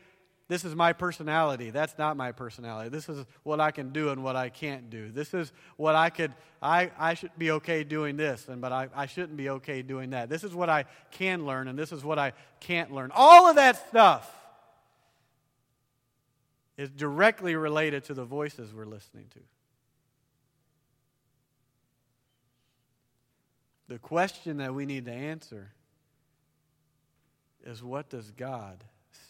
[0.48, 1.68] this is my personality.
[1.70, 2.88] That's not my personality.
[2.88, 5.10] This is what I can do and what I can't do.
[5.10, 6.32] This is what I could,
[6.62, 10.10] I, I should be okay doing this, and but I, I shouldn't be okay doing
[10.10, 10.30] that.
[10.30, 13.10] This is what I can learn, and this is what I can't learn.
[13.14, 14.34] All of that stuff
[16.78, 19.40] is directly related to the voices we're listening to.
[23.88, 25.72] The question that we need to answer
[27.66, 28.82] is what does God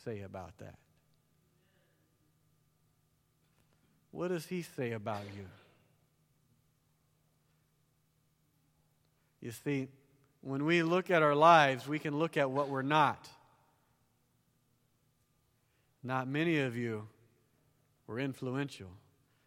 [0.04, 0.78] say about that?
[4.10, 5.44] What does He say about you?
[9.40, 9.88] You see,
[10.40, 13.28] when we look at our lives, we can look at what we're not.
[16.02, 17.06] Not many of you
[18.06, 18.88] were influential.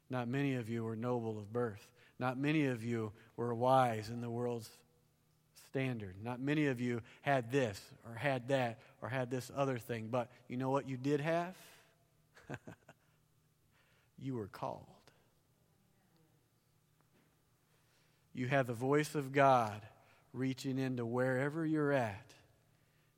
[0.09, 1.87] Not many of you were noble of birth.
[2.19, 4.69] Not many of you were wise in the world's
[5.69, 6.15] standard.
[6.21, 10.09] Not many of you had this or had that or had this other thing.
[10.11, 11.55] But you know what you did have?
[14.21, 14.85] you were called.
[18.33, 19.81] You have the voice of God
[20.33, 22.33] reaching into wherever you're at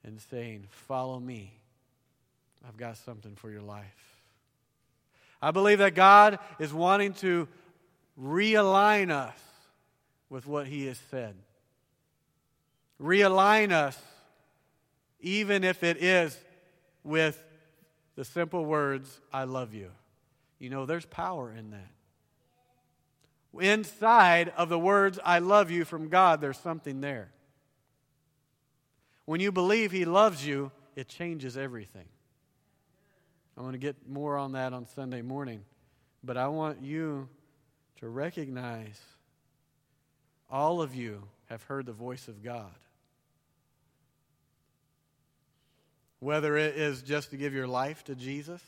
[0.03, 1.53] and saying, Follow me.
[2.67, 4.23] I've got something for your life.
[5.41, 7.47] I believe that God is wanting to
[8.19, 9.37] realign us
[10.29, 11.35] with what He has said.
[13.01, 14.01] Realign us,
[15.19, 16.37] even if it is
[17.03, 17.43] with
[18.15, 19.89] the simple words, I love you.
[20.63, 21.91] You know, there's power in that.
[23.59, 27.33] Inside of the words, I love you from God, there's something there.
[29.25, 32.05] When you believe He loves you, it changes everything.
[33.57, 35.65] I'm going to get more on that on Sunday morning.
[36.23, 37.27] But I want you
[37.97, 39.01] to recognize
[40.49, 42.71] all of you have heard the voice of God.
[46.21, 48.61] Whether it is just to give your life to Jesus,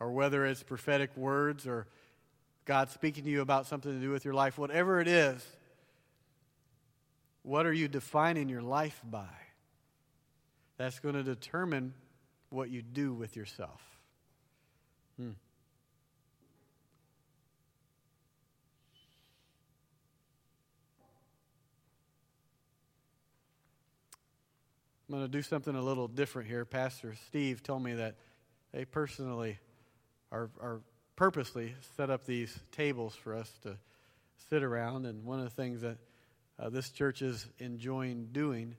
[0.00, 1.86] or whether it's prophetic words or
[2.64, 5.44] God speaking to you about something to do with your life, whatever it is,
[7.42, 9.26] what are you defining your life by?
[10.76, 11.94] That's going to determine
[12.50, 13.80] what you do with yourself.
[15.18, 15.30] Hmm.
[25.08, 26.66] I'm going to do something a little different here.
[26.66, 28.16] Pastor Steve told me that
[28.72, 29.58] they personally
[30.30, 30.80] are, are
[31.16, 33.76] purposely set up these tables for us to
[34.50, 35.06] sit around.
[35.06, 35.98] And one of the things that
[36.58, 38.74] uh, this church is enjoying doing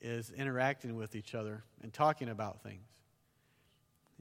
[0.00, 2.86] is interacting with each other and talking about things.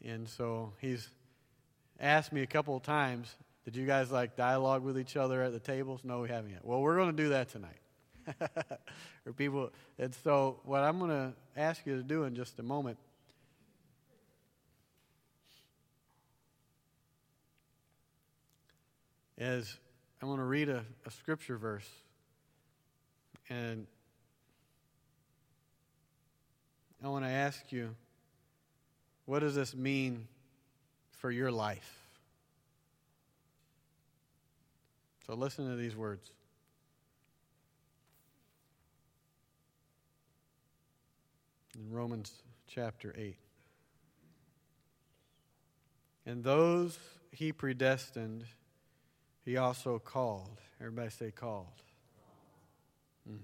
[0.03, 1.07] And so he's
[1.99, 5.51] asked me a couple of times, did you guys like dialogue with each other at
[5.51, 6.01] the tables?
[6.03, 6.65] No, we haven't yet.
[6.65, 7.77] Well, we're going to do that tonight.
[9.25, 12.63] or people, and so what I'm going to ask you to do in just a
[12.63, 12.97] moment
[19.41, 19.79] is
[20.21, 21.89] I want to read a, a scripture verse.
[23.49, 23.87] And
[27.03, 27.95] I want to ask you,
[29.25, 30.27] what does this mean
[31.17, 31.97] for your life?
[35.25, 36.29] So listen to these words.
[41.75, 42.31] In Romans
[42.67, 43.37] chapter 8.
[46.27, 46.99] And those
[47.31, 48.45] he predestined,
[49.43, 50.59] he also called.
[50.79, 51.67] Everybody say called.
[53.29, 53.39] Mm.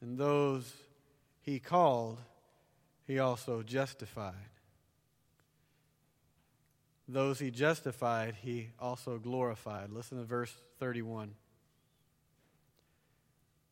[0.00, 0.72] And those
[1.42, 2.18] he called,
[3.06, 4.34] he also justified.
[7.08, 9.90] Those he justified, he also glorified.
[9.90, 11.34] Listen to verse 31.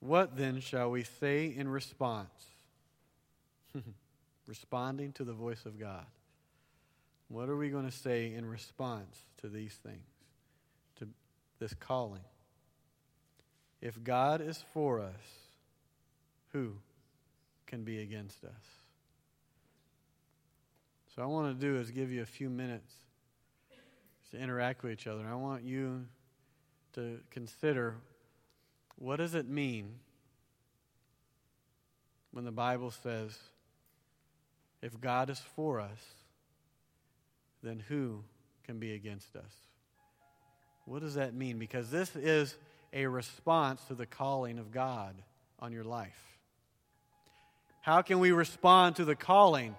[0.01, 2.47] What then shall we say in response?
[4.47, 6.07] Responding to the voice of God.
[7.29, 10.18] What are we going to say in response to these things?
[11.59, 12.23] This calling.
[13.81, 15.15] If God is for us,
[16.53, 16.73] who
[17.67, 18.51] can be against us?
[21.15, 22.93] So, I want to do is give you a few minutes
[24.31, 25.25] to interact with each other.
[25.27, 26.07] I want you
[26.95, 27.97] to consider
[28.97, 29.95] what does it mean
[32.33, 33.39] when the Bible says,
[34.83, 35.99] if God is for us,
[37.63, 38.23] then who
[38.65, 39.68] can be against us?
[40.89, 41.59] What does that mean?
[41.59, 42.57] Because this is
[42.95, 45.15] a response to the calling of God
[45.59, 46.39] on your life.
[47.83, 49.75] How can we respond to the calling?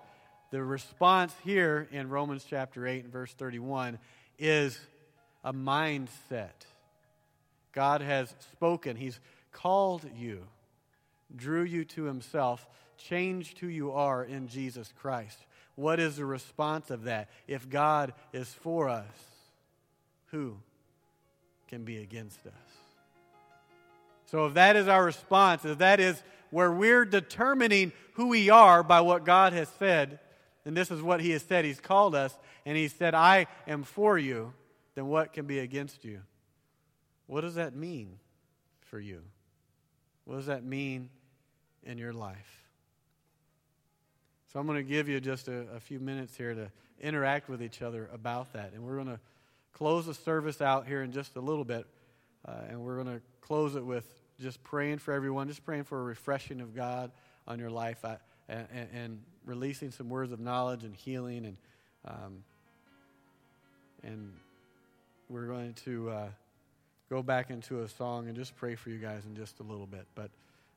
[0.52, 3.98] The response here in Romans chapter 8 and verse 31
[4.38, 4.80] is
[5.44, 6.66] a mindset.
[7.74, 9.20] God has spoken, He's
[9.52, 10.46] called you,
[11.36, 15.40] drew you to Himself, changed who you are in Jesus Christ.
[15.74, 17.30] What is the response of that?
[17.48, 19.06] If God is for us,
[20.28, 20.58] who
[21.70, 22.54] can be against us.
[24.26, 28.84] So, if that is our response, if that is where we're determining who we are
[28.84, 30.20] by what God has said,
[30.66, 33.84] and this is what He has said, He's called us, and He said, I am
[33.84, 34.54] for you,
[34.96, 36.22] then what can be against you?
[37.28, 38.18] What does that mean
[38.82, 39.22] for you?
[40.26, 41.10] What does that mean
[41.84, 42.66] in your life?
[44.52, 47.62] So I'm going to give you just a, a few minutes here to interact with
[47.62, 48.74] each other about that.
[48.74, 49.20] And we're going to
[49.80, 51.88] close the service out here in just a little bit.
[52.46, 54.06] Uh, and we're going to close it with
[54.40, 57.12] just praying for everyone, just praying for a refreshing of God
[57.48, 58.18] on your life I,
[58.50, 61.46] and, and, releasing some words of knowledge and healing.
[61.46, 61.58] And,
[62.06, 62.44] um,
[64.04, 64.32] and
[65.28, 66.28] we're going to uh,
[67.10, 69.88] go back into a song and just pray for you guys in just a little
[69.88, 70.06] bit.
[70.14, 70.30] But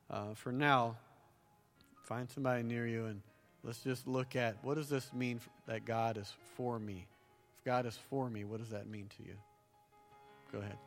[0.09, 0.95] uh, for now,
[2.05, 3.21] find somebody near you and
[3.63, 7.05] let's just look at what does this mean that God is for me?
[7.65, 9.35] God is for me, what does that mean to you?
[10.51, 10.77] Go ahead.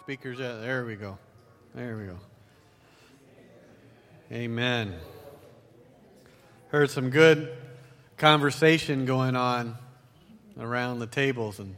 [0.00, 0.60] Speakers yet?
[0.60, 1.18] There we go.
[1.74, 2.18] There we go.
[4.32, 4.94] Amen.
[6.68, 7.56] Heard some good
[8.16, 9.76] conversation going on
[10.58, 11.76] around the tables, and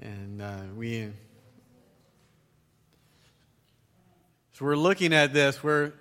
[0.00, 1.08] and uh, we.
[4.52, 5.62] So we're looking at this.
[5.62, 5.92] We're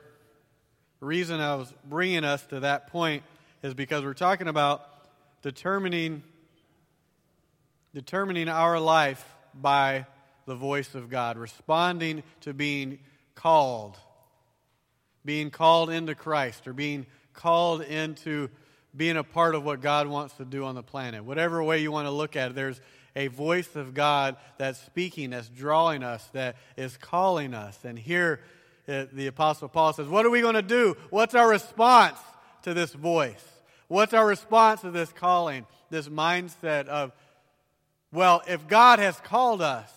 [1.00, 3.24] the reason I was bringing us to that point
[3.64, 4.86] is because we're talking about
[5.42, 6.24] determining
[7.94, 10.06] determining our life by
[10.46, 13.00] the voice of God, responding to being
[13.36, 13.98] called,
[15.24, 18.50] being called into Christ, or being called into
[18.96, 21.24] being a part of what God wants to do on the planet.
[21.24, 22.82] Whatever way you want to look at it, there's
[23.16, 27.78] a voice of God that's speaking, that's drawing us, that is calling us.
[27.84, 28.42] And here
[28.88, 30.96] uh, the Apostle Paul says, What are we going to do?
[31.10, 32.18] What's our response
[32.64, 33.44] to this voice?
[33.88, 37.12] What's our response to this calling, this mindset of,
[38.12, 39.92] well, if God has called us,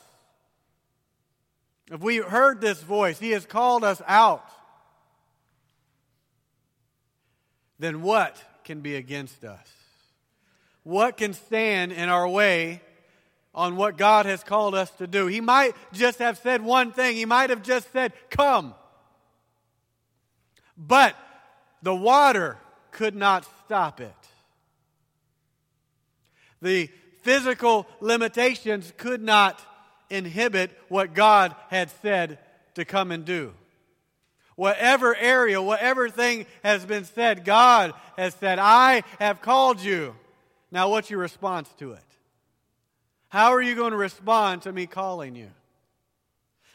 [1.91, 4.49] if we heard this voice, He has called us out,
[7.79, 9.69] then what can be against us?
[10.85, 12.81] What can stand in our way
[13.55, 15.27] on what God has called us to do?
[15.27, 18.75] He might just have said one thing, He might have just said, Come.
[20.77, 21.17] But
[21.83, 22.57] the water
[22.91, 24.15] could not stop it.
[26.61, 26.91] The
[27.23, 29.61] physical limitations could not
[30.11, 32.39] inhibit what God had said
[32.75, 33.55] to come and do.
[34.55, 40.15] Whatever area, whatever thing has been said, God has said, I have called you.
[40.71, 42.05] Now, what's your response to it?
[43.29, 45.49] How are you going to respond to me calling you?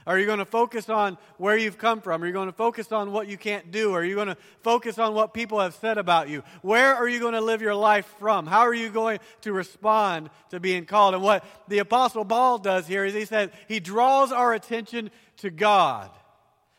[0.08, 2.24] Are you going to focus on where you've come from?
[2.24, 3.92] Are you going to focus on what you can't do?
[3.94, 6.44] Are you going to focus on what people have said about you?
[6.62, 8.48] Where are you going to live your life from?
[8.48, 11.14] How are you going to respond to being called?
[11.14, 15.50] And what the Apostle Paul does here is he says he draws our attention to
[15.50, 16.10] God.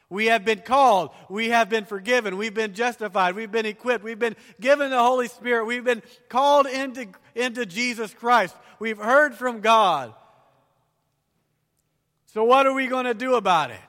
[0.09, 1.11] We have been called.
[1.29, 2.39] We have been forgiven.
[2.39, 3.35] We've been justified.
[3.35, 4.03] We've been equipped.
[4.03, 5.66] We've been given the Holy Spirit.
[5.66, 8.57] We've been called into, into Jesus Christ.
[8.79, 10.14] We've heard from God.
[12.31, 13.81] So, what are we going to do about it?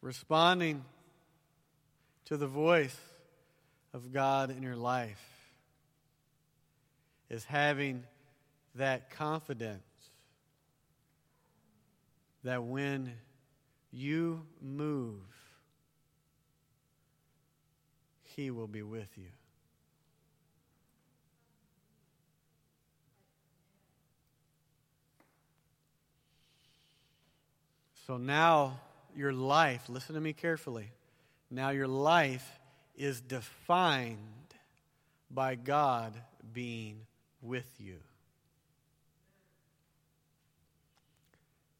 [0.00, 0.84] Responding
[2.26, 2.96] to the voice
[3.92, 5.20] of God in your life
[7.28, 8.04] is having
[8.76, 9.82] that confidence
[12.44, 13.12] that when
[13.90, 15.41] you move,
[18.36, 19.28] he will be with you.
[28.06, 28.80] So now
[29.16, 30.90] your life, listen to me carefully.
[31.50, 32.60] Now your life
[32.96, 34.18] is defined
[35.30, 36.14] by God
[36.52, 37.06] being
[37.40, 37.98] with you.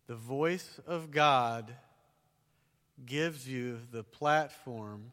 [0.07, 1.75] The voice of God
[3.05, 5.13] gives you the platform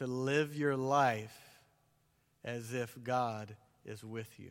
[0.00, 1.36] to live your life
[2.42, 4.50] as if God is with you.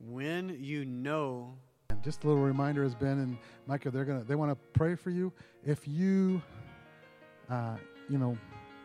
[0.00, 1.58] When you know.
[1.90, 3.36] And just a little reminder, has been and
[3.66, 5.30] Micah, they're gonna they want to pray for you.
[5.62, 6.40] If you,
[7.50, 7.76] uh,
[8.08, 8.38] you know,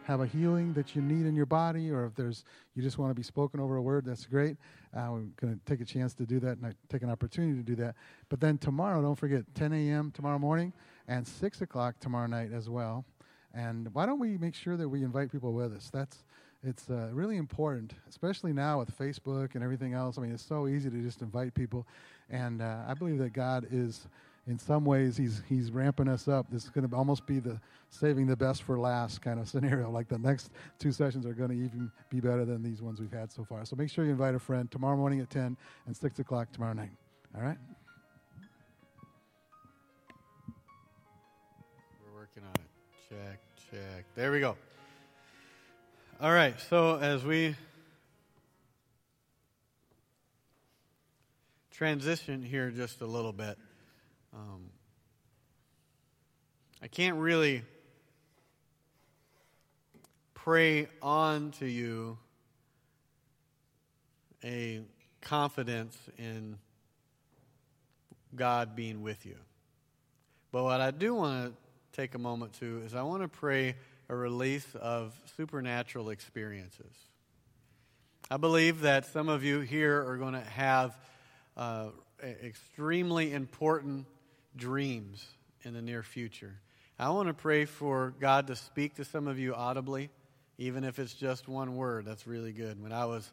[0.09, 2.43] have a healing that you need in your body, or if there's
[2.73, 4.57] you just want to be spoken over a word, that's great.
[4.91, 7.63] Uh, we're going to take a chance to do that and take an opportunity to
[7.63, 7.93] do that.
[8.27, 10.11] But then tomorrow, don't forget 10 a.m.
[10.11, 10.73] tomorrow morning
[11.07, 13.05] and 6 o'clock tomorrow night as well.
[13.53, 15.91] And why don't we make sure that we invite people with us?
[15.93, 16.23] That's
[16.63, 20.17] it's uh, really important, especially now with Facebook and everything else.
[20.17, 21.87] I mean, it's so easy to just invite people,
[22.31, 24.07] and uh, I believe that God is
[24.49, 26.47] in some ways he's he's ramping us up.
[26.51, 29.91] This is going to almost be the saving the best for last kind of scenario.
[29.91, 33.11] Like the next two sessions are going to even be better than these ones we've
[33.11, 33.63] had so far.
[33.65, 36.73] So make sure you invite a friend tomorrow morning at ten and six o'clock tomorrow
[36.73, 36.89] night.
[37.35, 37.57] All right.
[42.03, 43.07] We're working on it.
[43.07, 43.39] Check,
[43.71, 44.05] check.
[44.15, 44.57] There we go.
[46.19, 46.59] All right.
[46.59, 47.55] So as we
[51.71, 53.57] transition here just a little bit.
[54.39, 54.69] Um,
[56.81, 57.61] I can't really
[60.33, 62.17] pray on to you
[64.41, 64.79] a
[65.19, 66.57] confidence in
[68.33, 69.35] God being with you.
[70.53, 73.75] But what I do want to take a moment to is I want to pray
[74.07, 76.93] a release of supernatural experiences.
[78.31, 80.97] I believe that some of you here are going to have
[81.57, 81.87] uh,
[82.23, 84.05] extremely important
[84.59, 85.25] dreams
[85.63, 86.59] in the near future.
[86.99, 90.09] I want to pray for God to speak to some of you audibly,
[90.57, 92.05] even if it's just one word.
[92.05, 92.81] That's really good.
[92.81, 93.31] When I was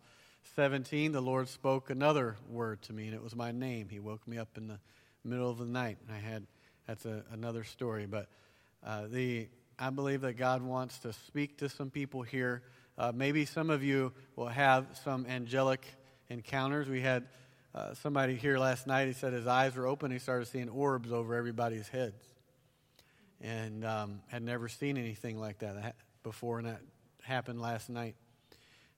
[0.55, 3.89] 17, the Lord spoke another word to me, and it was my name.
[3.91, 4.79] He woke me up in the
[5.25, 5.99] middle of the night.
[6.11, 6.47] I had
[6.87, 8.29] that's a, another story, but
[8.87, 9.49] uh, the
[9.79, 12.63] I believe that God wants to speak to some people here.
[12.97, 15.85] Uh, maybe some of you will have some angelic
[16.29, 16.89] encounters.
[16.89, 17.27] We had
[17.77, 19.07] uh, somebody here last night.
[19.07, 20.11] He said his eyes were open.
[20.11, 22.23] He started seeing orbs over everybody's heads,
[23.41, 26.81] and um, had never seen anything like that before, and that
[27.23, 28.17] happened last night.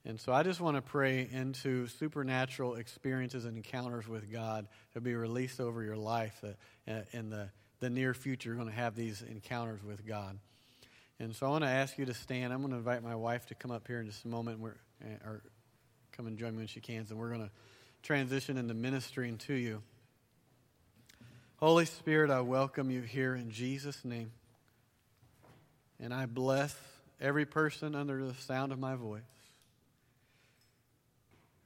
[0.04, 5.00] And so I just want to pray into supernatural experiences and encounters with God to
[5.00, 6.56] be released over your life that
[6.86, 7.50] uh, in the,
[7.80, 10.38] the near future you're going to have these encounters with God.
[11.18, 12.52] And so I want to ask you to stand.
[12.52, 15.26] I'm going to invite my wife to come up here in just a moment uh,
[15.26, 15.42] or
[16.12, 17.04] come and join me when she can.
[17.10, 17.50] And we're going to
[18.02, 19.82] transition into ministering to you.
[21.56, 24.30] Holy Spirit, I welcome you here in Jesus' name.
[26.00, 26.76] And I bless
[27.20, 29.22] every person under the sound of my voice.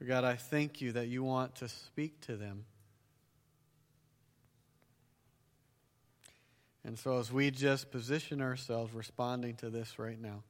[0.05, 2.65] God, I thank you that you want to speak to them.
[6.83, 10.43] And so, as we just position ourselves responding to this right now,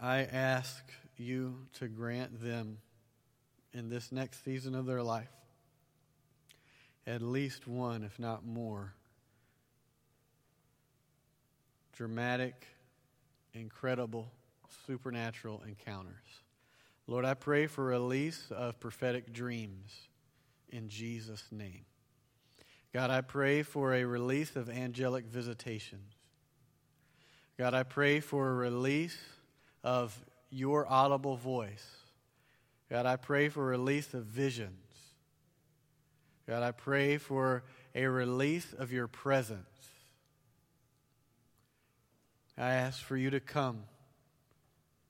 [0.00, 0.84] I ask
[1.18, 2.78] you to grant them
[3.72, 5.28] in this next season of their life
[7.06, 8.94] at least one, if not more,
[11.92, 12.66] dramatic,
[13.54, 14.30] incredible
[14.86, 16.14] supernatural encounters.
[17.06, 20.08] Lord, I pray for a release of prophetic dreams
[20.70, 21.84] in Jesus' name.
[22.94, 26.12] God, I pray for a release of angelic visitations.
[27.58, 29.18] God, I pray for a release
[29.82, 30.18] of
[30.52, 31.84] your audible voice.
[32.90, 34.76] God, I pray for release of visions.
[36.46, 39.66] God, I pray for a release of your presence.
[42.58, 43.84] I ask for you to come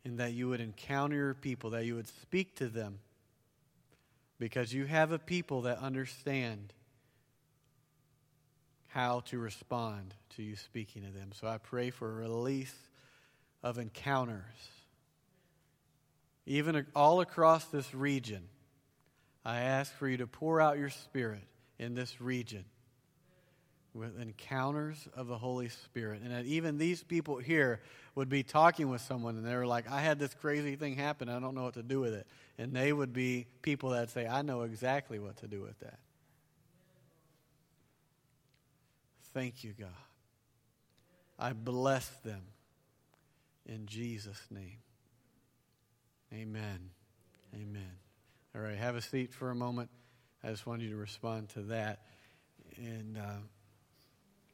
[0.04, 3.00] and that you would encounter your people, that you would speak to them,
[4.38, 6.72] because you have a people that understand
[8.88, 11.30] how to respond to you speaking to them.
[11.32, 12.74] So I pray for a release
[13.62, 14.42] of encounters.
[16.46, 18.48] Even all across this region,
[19.44, 21.42] I ask for you to pour out your spirit
[21.78, 22.64] in this region
[23.94, 26.22] with encounters of the Holy Spirit.
[26.22, 27.80] And that even these people here
[28.14, 31.28] would be talking with someone and they were like, I had this crazy thing happen.
[31.28, 32.26] I don't know what to do with it.
[32.58, 35.98] And they would be people that say, I know exactly what to do with that.
[39.34, 39.88] Thank you, God.
[41.38, 42.42] I bless them
[43.66, 44.78] in Jesus' name.
[46.32, 46.90] Amen.
[47.54, 47.92] Amen.
[48.54, 49.90] All right, have a seat for a moment.
[50.42, 52.00] I just want you to respond to that.
[52.76, 53.18] And.
[53.18, 53.38] Uh,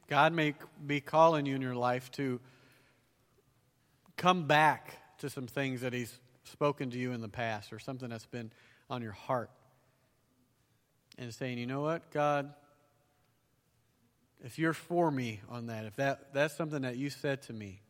[0.08, 0.54] God may
[0.84, 2.40] be calling you in your life to
[4.16, 8.08] come back to some things that He's spoken to you in the past or something
[8.08, 8.50] that's been
[8.88, 9.50] on your heart
[11.18, 12.54] and saying, you know what, God,
[14.42, 17.82] if you're for me on that, if that, that's something that you said to me,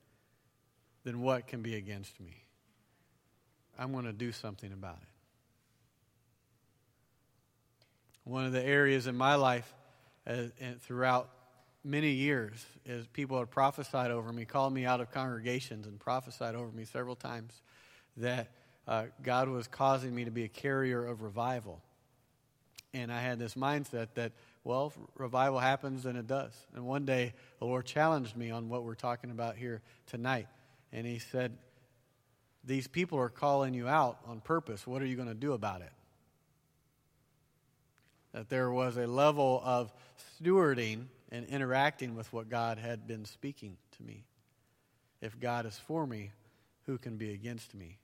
[1.05, 2.48] then what can be against me?
[3.79, 5.09] I'm going to do something about it.
[8.25, 9.73] One of the areas in my life
[10.27, 11.31] uh, and throughout
[11.85, 16.55] many years as people had prophesied over me, called me out of congregations and prophesied
[16.55, 17.63] over me several times
[18.17, 18.51] that
[18.87, 21.81] uh, God was causing me to be a carrier of revival.
[22.95, 24.33] And I had this mindset that,
[24.65, 26.53] well, revival happens, and it does.
[26.75, 30.49] And one day, the Lord challenged me on what we're talking about here tonight.
[30.91, 31.57] And He said,
[32.69, 34.87] These people are calling you out on purpose.
[34.87, 35.91] What are you going to do about it?
[38.35, 39.91] That there was a level of
[40.39, 44.23] stewarding and interacting with what God had been speaking to me.
[45.23, 46.31] If God is for me,
[46.85, 47.97] who can be against me?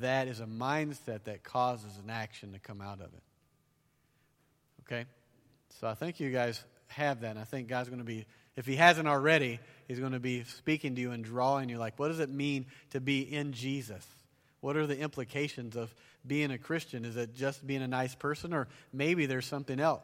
[0.00, 3.22] That is a mindset that causes an action to come out of it.
[4.82, 5.04] Okay?
[5.80, 7.30] So I think you guys have that.
[7.30, 8.26] And I think God's going to be,
[8.56, 11.98] if He hasn't already, He's going to be speaking to you and drawing you like,
[11.98, 14.04] what does it mean to be in Jesus?
[14.60, 15.94] What are the implications of
[16.26, 17.04] being a Christian?
[17.04, 20.02] Is it just being a nice person, or maybe there's something else?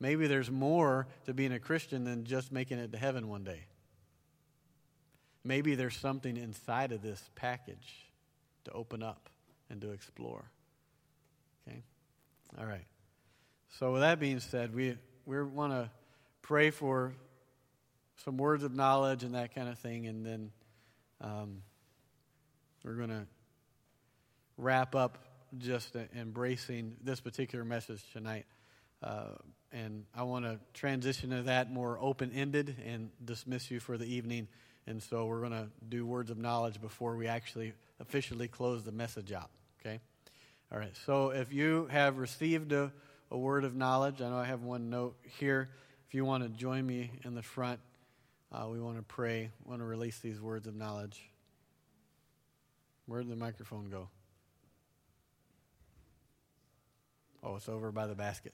[0.00, 3.66] Maybe there's more to being a Christian than just making it to heaven one day.
[5.44, 8.06] Maybe there's something inside of this package
[8.64, 9.28] to open up
[9.70, 10.44] and to explore.
[11.68, 11.82] Okay?
[12.58, 12.86] All right.
[13.78, 15.90] So, with that being said, we, we want to
[16.42, 17.12] pray for
[18.16, 20.50] some words of knowledge and that kind of thing, and then
[21.20, 21.62] um,
[22.84, 23.26] we're going to
[24.56, 25.18] wrap up
[25.58, 28.46] just embracing this particular message tonight.
[29.02, 29.26] Uh,
[29.72, 34.04] and I want to transition to that more open ended and dismiss you for the
[34.04, 34.48] evening.
[34.86, 38.92] And so we're going to do words of knowledge before we actually officially close the
[38.92, 39.50] message out.
[39.80, 40.00] Okay?
[40.72, 40.94] All right.
[41.06, 42.92] So if you have received a,
[43.30, 45.70] a word of knowledge, I know I have one note here.
[46.08, 47.80] If you want to join me in the front,
[48.52, 51.30] uh, we want to pray, we want to release these words of knowledge.
[53.06, 54.08] Where did the microphone go?
[57.42, 58.52] Oh, it's over by the basket.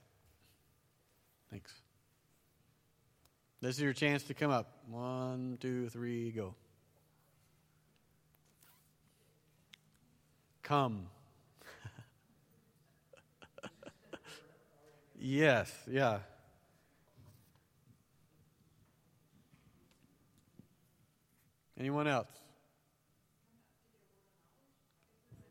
[1.50, 1.72] Thanks.
[3.60, 4.70] This is your chance to come up.
[4.88, 6.54] One, two, three, go.
[10.62, 11.08] Come.
[15.18, 16.20] yes, yeah.
[21.78, 22.28] Anyone else?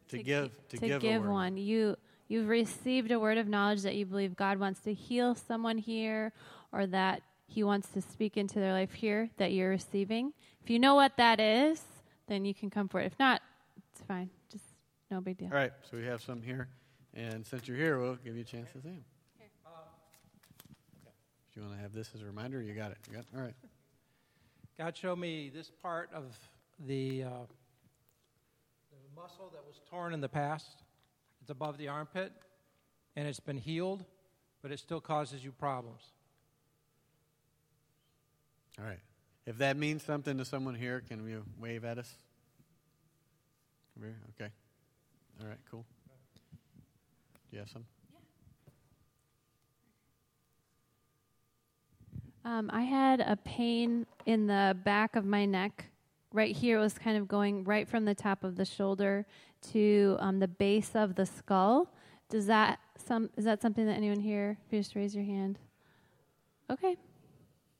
[0.09, 1.57] To, To give, to, to give, give, one.
[1.57, 1.97] You
[2.27, 6.33] you've received a word of knowledge that you believe God wants to heal someone here
[6.71, 10.33] or that he wants to speak into their life here that you're receiving.
[10.63, 11.81] If you know what that is,
[12.27, 13.05] then you can come for it.
[13.05, 13.41] If not,
[13.91, 14.29] it's fine.
[14.51, 14.65] Just
[15.09, 15.49] no big deal.
[15.49, 16.67] All right, so we have some here,
[17.13, 19.05] and since you're here, we'll give you a chance to see them.
[21.49, 22.97] If you want to have this as a reminder, you got it.
[23.07, 23.27] You got it?
[23.35, 23.55] All right.
[24.77, 26.37] God showed me this part of
[26.85, 27.29] the, uh,
[28.91, 30.83] the muscle that was torn in the past.
[31.41, 32.31] It's above the armpit,
[33.15, 34.05] and it's been healed,
[34.61, 36.03] but it still causes you problems.
[38.79, 38.99] All right.
[39.47, 42.13] If that means something to someone here, can you wave at us?
[43.97, 44.19] Over here?
[44.39, 44.51] Okay.
[45.41, 45.85] All right, cool.
[47.49, 47.85] Do you have some?
[52.47, 55.89] Um, I had a pain in the back of my neck.
[56.31, 59.25] Right here it was kind of going right from the top of the shoulder
[59.73, 61.91] to um, the base of the skull.
[62.29, 64.57] Does that some is that something that anyone here?
[64.65, 65.59] If you just raise your hand.
[66.69, 66.95] Okay.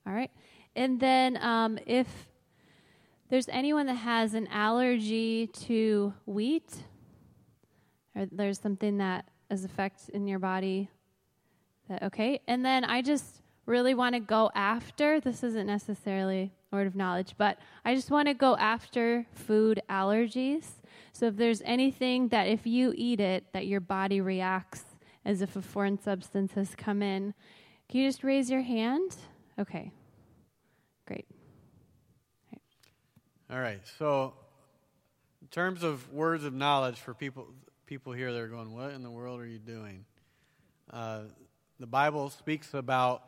[0.05, 0.31] All right.
[0.75, 2.27] And then um, if
[3.29, 6.75] there's anyone that has an allergy to wheat,
[8.17, 10.89] or there's something that is effect in your body
[11.87, 16.87] that okay and then i just really want to go after this isn't necessarily word
[16.87, 20.65] of knowledge but i just want to go after food allergies.
[21.13, 24.83] So if there's anything that if you eat it that your body reacts
[25.27, 27.33] as if a foreign substance has come in.
[27.89, 29.15] Can you just raise your hand?
[29.59, 29.91] Okay.
[31.05, 31.25] Great.
[33.51, 33.81] All right.
[33.99, 34.33] So,
[35.41, 37.47] in terms of words of knowledge for people,
[37.85, 40.05] people here that are going, "What in the world are you doing?"
[40.89, 41.23] Uh,
[41.79, 43.23] the Bible speaks about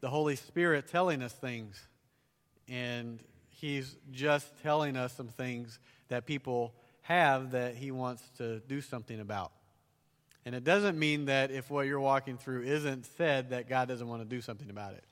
[0.00, 1.80] the Holy Spirit telling us things,
[2.68, 5.78] and He's just telling us some things
[6.08, 9.52] that people have that He wants to do something about.
[10.44, 14.06] And it doesn't mean that if what you're walking through isn't said, that God doesn't
[14.06, 15.04] want to do something about it.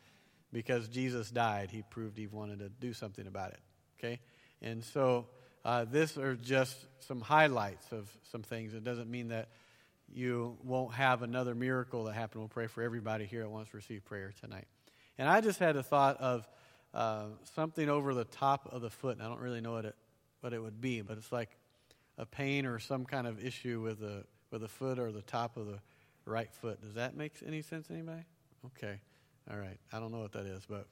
[0.53, 3.61] Because Jesus died, He proved He wanted to do something about it.
[3.99, 4.20] Okay?
[4.62, 5.26] And so
[5.64, 8.72] uh, this are just some highlights of some things.
[8.72, 9.49] It doesn't mean that
[10.12, 12.41] you won't have another miracle that happen.
[12.41, 14.66] We'll pray for everybody here wants to receive prayer tonight.
[15.19, 16.49] And I just had a thought of
[16.95, 19.17] uh, something over the top of the foot.
[19.17, 19.97] And I don't really know what it,
[20.41, 21.51] what it would be, but it's like
[22.19, 25.57] a pain or some kind of issue with the, with the foot or the top
[25.57, 25.79] of the
[26.25, 26.81] right foot.
[26.81, 28.25] Does that make any sense anybody?
[28.67, 29.01] Okay.
[29.51, 29.79] All right.
[29.93, 30.87] I don't know what that is, but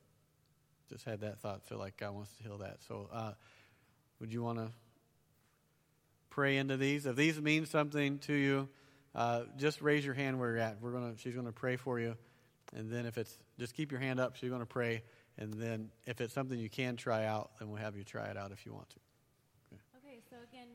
[0.89, 1.67] just had that thought.
[1.67, 2.79] Feel like God wants to heal that.
[2.87, 3.33] So, uh,
[4.21, 4.71] would you want to
[6.31, 7.07] pray into these?
[7.07, 8.69] If these mean something to you,
[9.15, 10.81] uh, just raise your hand where you're at.
[10.81, 11.15] We're gonna.
[11.17, 12.17] She's gonna pray for you,
[12.75, 14.37] and then if it's just keep your hand up.
[14.37, 15.03] She's gonna pray,
[15.39, 18.37] and then if it's something you can try out, then we'll have you try it
[18.37, 18.97] out if you want to.
[19.99, 20.69] Okay, so again.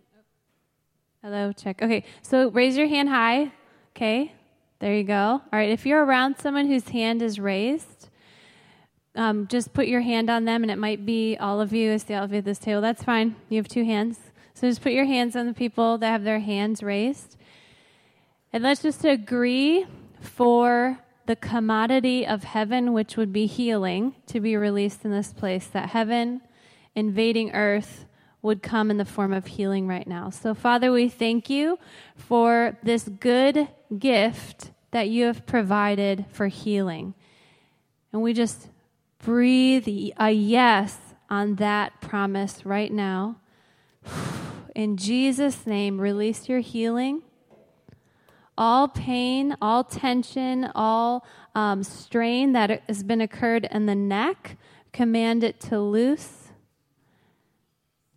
[1.21, 1.82] Hello, check.
[1.82, 3.51] Okay, so raise your hand high.
[3.95, 4.34] Okay,
[4.80, 5.15] there you go.
[5.15, 8.09] All right, if you're around someone whose hand is raised,
[9.15, 11.93] um, just put your hand on them, and it might be all of you.
[11.93, 12.80] I see all of you at this table.
[12.80, 13.36] That's fine.
[13.49, 14.19] You have two hands.
[14.53, 17.36] So just put your hands on the people that have their hands raised.
[18.53, 19.86] And let's just agree
[20.21, 20.99] for
[21.30, 25.89] the commodity of heaven, which would be healing, to be released in this place, that
[25.89, 26.41] heaven
[26.95, 28.05] invading earth
[28.41, 30.32] would come in the form of healing right now.
[30.32, 31.77] So, Father, we thank you
[32.15, 33.67] for this good
[33.99, 37.13] gift that you have provided for healing.
[38.11, 38.67] And we just
[39.23, 39.88] breathe
[40.19, 40.97] a yes
[41.30, 43.36] on that promise right now.
[44.75, 47.21] In Jesus' name, release your healing.
[48.60, 54.57] All pain, all tension, all um, strain that has been occurred in the neck,
[54.91, 56.51] command it to loose.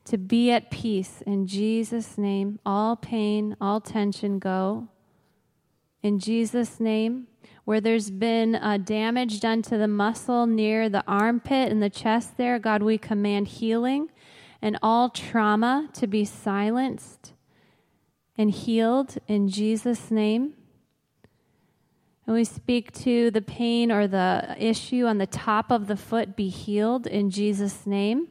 [0.04, 2.58] to be at peace in Jesus' name.
[2.66, 4.88] All pain, all tension go.
[6.02, 7.28] In Jesus' name.
[7.64, 12.36] Where there's been uh, damage done to the muscle near the armpit and the chest
[12.36, 14.10] there, God, we command healing
[14.60, 17.31] and all trauma to be silenced
[18.36, 20.54] and healed in Jesus' name.
[22.26, 26.36] And we speak to the pain or the issue on the top of the foot
[26.36, 28.28] be healed in Jesus' name.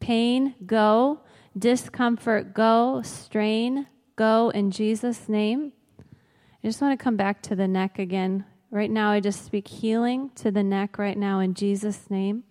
[0.00, 1.20] Pain, go.
[1.58, 3.02] Discomfort, go.
[3.02, 5.72] Strain, go in Jesus' name.
[6.00, 8.44] I just want to come back to the neck again.
[8.70, 12.44] Right now, I just speak healing to the neck right now in Jesus' name.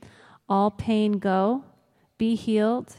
[0.49, 1.63] All pain, go.
[2.17, 2.95] Be healed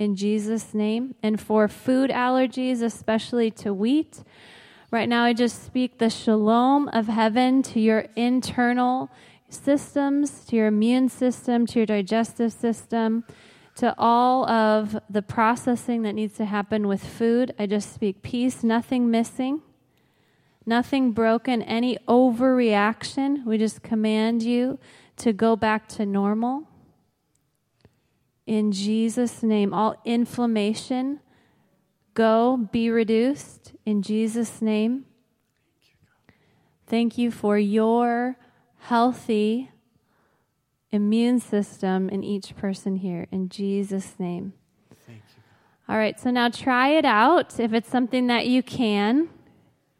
[0.00, 1.14] in Jesus' name.
[1.22, 4.24] And for food allergies, especially to wheat,
[4.90, 9.10] right now I just speak the shalom of heaven to your internal
[9.50, 13.24] systems, to your immune system, to your digestive system,
[13.76, 17.54] to all of the processing that needs to happen with food.
[17.58, 19.60] I just speak peace, nothing missing,
[20.64, 23.44] nothing broken, any overreaction.
[23.44, 24.78] We just command you
[25.16, 26.69] to go back to normal.
[28.50, 31.20] In Jesus' name, all inflammation,
[32.14, 33.74] go, be reduced.
[33.86, 35.04] In Jesus' name.
[36.88, 38.36] Thank you for your
[38.78, 39.70] healthy
[40.90, 43.28] immune system in each person here.
[43.30, 44.54] In Jesus' name.
[45.06, 45.42] Thank you.
[45.88, 49.28] All right, so now try it out if it's something that you can.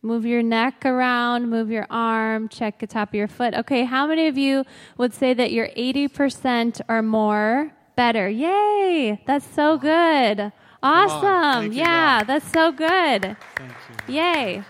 [0.02, 3.54] Move your neck around, move your arm, check the top of your foot.
[3.54, 4.64] Okay, how many of you
[4.96, 8.30] would say that you're 80% or more better?
[8.30, 9.20] Yay!
[9.26, 10.52] That's so good.
[10.82, 11.64] Awesome.
[11.64, 13.36] Thank you, yeah, that's so good.
[13.56, 13.72] Thank
[14.08, 14.14] you.
[14.14, 14.64] Yay.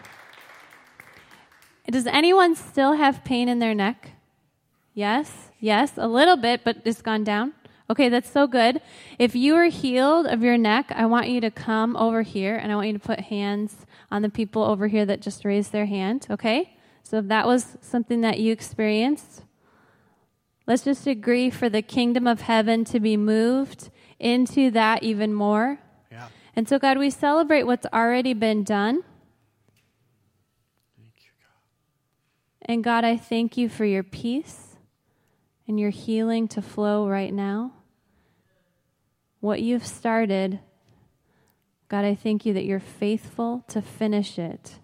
[1.88, 4.10] Does anyone still have pain in their neck?
[4.94, 7.52] Yes, yes, a little bit, but it's gone down.
[7.88, 8.80] Okay, that's so good.
[9.16, 12.72] If you are healed of your neck, I want you to come over here and
[12.72, 15.86] I want you to put hands on the people over here that just raised their
[15.86, 16.76] hand, okay?
[17.04, 19.44] So if that was something that you experienced,
[20.70, 23.90] let's just agree for the kingdom of heaven to be moved
[24.20, 25.80] into that even more.
[26.12, 26.28] Yeah.
[26.54, 29.02] And so, God, we celebrate what's already been done.
[30.96, 32.70] Thank you, God.
[32.72, 34.76] And God, I thank you for your peace
[35.66, 37.72] and your healing to flow right now.
[39.40, 40.60] What you've started,
[41.88, 44.78] God, I thank you that you're faithful to finish it.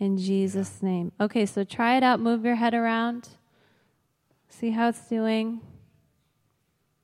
[0.00, 1.12] In Jesus' name.
[1.20, 2.18] Okay, so try it out.
[2.18, 3.28] Move your head around.
[4.60, 5.62] See how it's doing.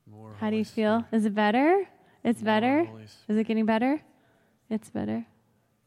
[0.07, 1.07] More How do you feel?
[1.11, 1.89] Is it better?
[2.23, 2.89] It's More better?
[3.29, 4.03] Is it getting better?
[4.69, 5.25] It's better.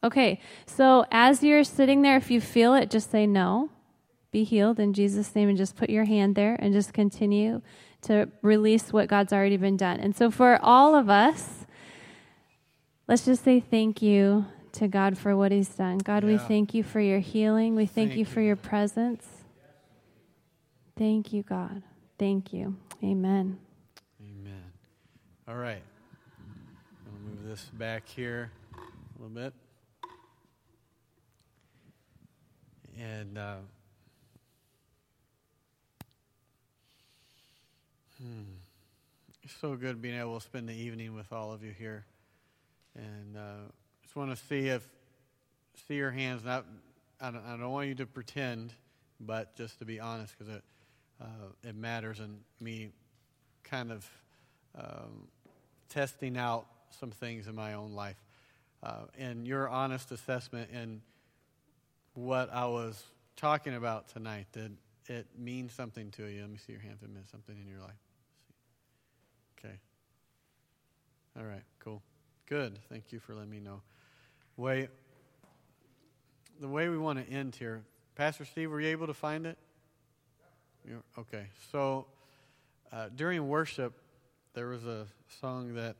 [0.02, 3.70] Okay, so as you're sitting there, if you feel it, just say no.
[4.32, 7.62] Be healed in Jesus' name and just put your hand there and just continue
[8.02, 10.00] to release what God's already been done.
[10.00, 11.66] And so for all of us,
[13.06, 15.98] let's just say thank you to God for what He's done.
[15.98, 17.76] God, we thank you for your healing.
[17.76, 18.48] We thank, Thank you for you.
[18.48, 19.39] your presence.
[21.00, 21.82] Thank you, God.
[22.18, 22.76] Thank you.
[23.02, 23.58] Amen.
[24.20, 24.62] Amen.
[25.48, 25.80] All right.
[27.06, 29.54] To move this back here a little bit.
[32.98, 33.54] And uh,
[38.20, 38.42] hmm,
[39.42, 42.04] it's so good being able to spend the evening with all of you here.
[42.94, 43.70] And uh,
[44.02, 44.86] just want to see if
[45.88, 46.44] see your hands.
[46.44, 46.66] Not,
[47.18, 48.74] I don't, I don't want you to pretend,
[49.18, 50.62] but just to be honest, because it
[51.20, 51.24] uh,
[51.62, 52.90] it matters, and me
[53.64, 54.08] kind of
[54.78, 55.28] um,
[55.88, 56.66] testing out
[56.98, 58.22] some things in my own life.
[58.82, 61.02] Uh, and your honest assessment and
[62.14, 63.02] what I was
[63.36, 66.40] talking about tonight, did it mean something to you?
[66.40, 67.98] Let me see your hand if it meant something in your life.
[69.58, 69.74] Okay.
[71.38, 72.02] All right, cool.
[72.46, 72.78] Good.
[72.88, 73.82] Thank you for letting me know.
[74.56, 74.88] Way,
[76.60, 77.82] the way we want to end here,
[78.14, 79.56] Pastor Steve, were you able to find it?
[81.18, 81.46] Okay.
[81.72, 82.06] So
[82.92, 83.94] uh, during worship,
[84.54, 85.06] there was a
[85.40, 85.96] song that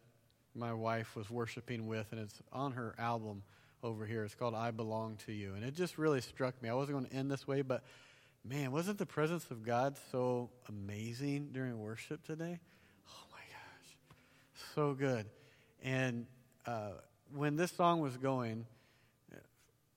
[0.54, 3.42] my wife was worshiping with, and it's on her album
[3.82, 4.24] over here.
[4.24, 5.54] It's called I Belong to You.
[5.54, 6.68] And it just really struck me.
[6.68, 7.84] I wasn't going to end this way, but
[8.44, 12.58] man, wasn't the presence of God so amazing during worship today?
[13.08, 14.18] Oh my gosh.
[14.74, 15.26] So good.
[15.82, 16.26] And
[16.66, 16.90] uh,
[17.34, 18.66] when this song was going,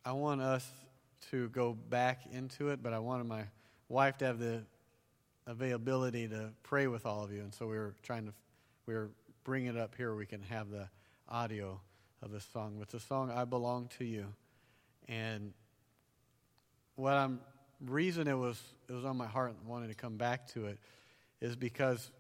[0.06, 0.70] I want us
[1.32, 3.44] to go back into it, but I wanted my
[3.88, 4.64] wife to have the
[5.48, 7.42] availability to pray with all of you.
[7.42, 8.34] And so we were trying to,
[8.86, 9.12] we were
[9.44, 10.88] bringing it up here we can have the
[11.28, 11.80] audio
[12.22, 12.78] of this song.
[12.82, 14.28] It's a song, I Belong to You.
[15.10, 15.54] And
[16.96, 17.42] what I'm,
[17.86, 20.80] reason it was, it was on my heart and wanted to come back to it
[21.42, 22.12] is because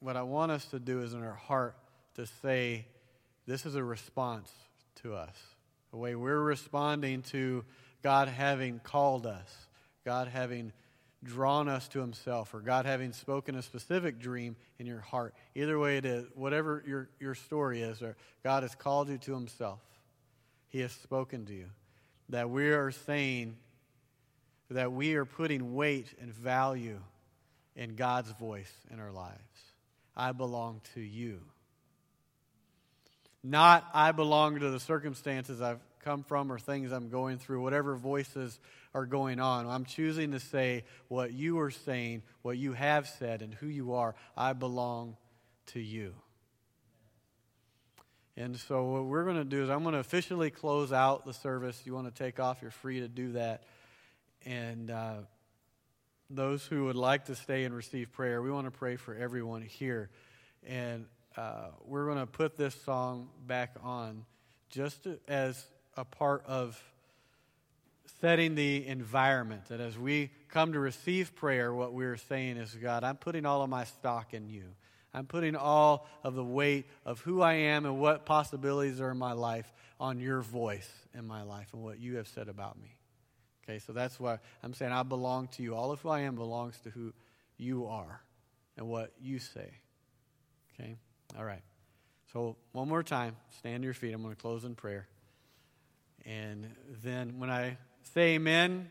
[0.00, 1.76] what I want us to do is in our heart
[2.16, 2.86] to say,
[3.46, 4.50] this is a response
[5.02, 5.36] to us.
[5.92, 7.64] The way we're responding to
[8.02, 9.66] God having called us,
[10.04, 10.72] God having
[11.24, 15.34] drawn us to Himself, or God having spoken a specific dream in your heart.
[15.54, 19.34] Either way it is, whatever your, your story is, or God has called you to
[19.34, 19.80] Himself,
[20.68, 21.66] He has spoken to you.
[22.28, 23.56] That we are saying
[24.70, 26.98] that we are putting weight and value
[27.76, 29.38] in God's voice in our lives.
[30.16, 31.40] I belong to you.
[33.42, 37.94] Not I belong to the circumstances I've come from or things I'm going through, whatever
[37.96, 38.58] voices
[38.94, 39.66] are going on.
[39.66, 43.94] I'm choosing to say what you are saying, what you have said, and who you
[43.94, 44.14] are.
[44.36, 45.16] I belong
[45.66, 46.14] to you.
[48.36, 51.34] And so, what we're going to do is, I'm going to officially close out the
[51.34, 51.82] service.
[51.84, 53.64] You want to take off, you're free to do that.
[54.46, 55.16] And uh,
[56.30, 59.62] those who would like to stay and receive prayer, we want to pray for everyone
[59.62, 60.08] here.
[60.66, 64.24] And uh, we're going to put this song back on
[64.70, 65.66] just to, as
[65.96, 66.82] a part of
[68.20, 69.66] setting the environment.
[69.66, 73.62] That as we come to receive prayer, what we're saying is, God, I'm putting all
[73.62, 74.64] of my stock in you.
[75.14, 79.18] I'm putting all of the weight of who I am and what possibilities are in
[79.18, 79.70] my life
[80.00, 82.96] on your voice in my life and what you have said about me.
[83.64, 85.74] Okay, so that's why I'm saying I belong to you.
[85.74, 87.12] All of who I am belongs to who
[87.58, 88.22] you are
[88.76, 89.70] and what you say.
[90.74, 90.96] Okay?
[91.38, 91.62] All right.
[92.32, 94.12] So, one more time, stand to your feet.
[94.14, 95.06] I'm going to close in prayer.
[96.24, 96.68] And
[97.02, 97.76] then when I
[98.14, 98.90] say amen,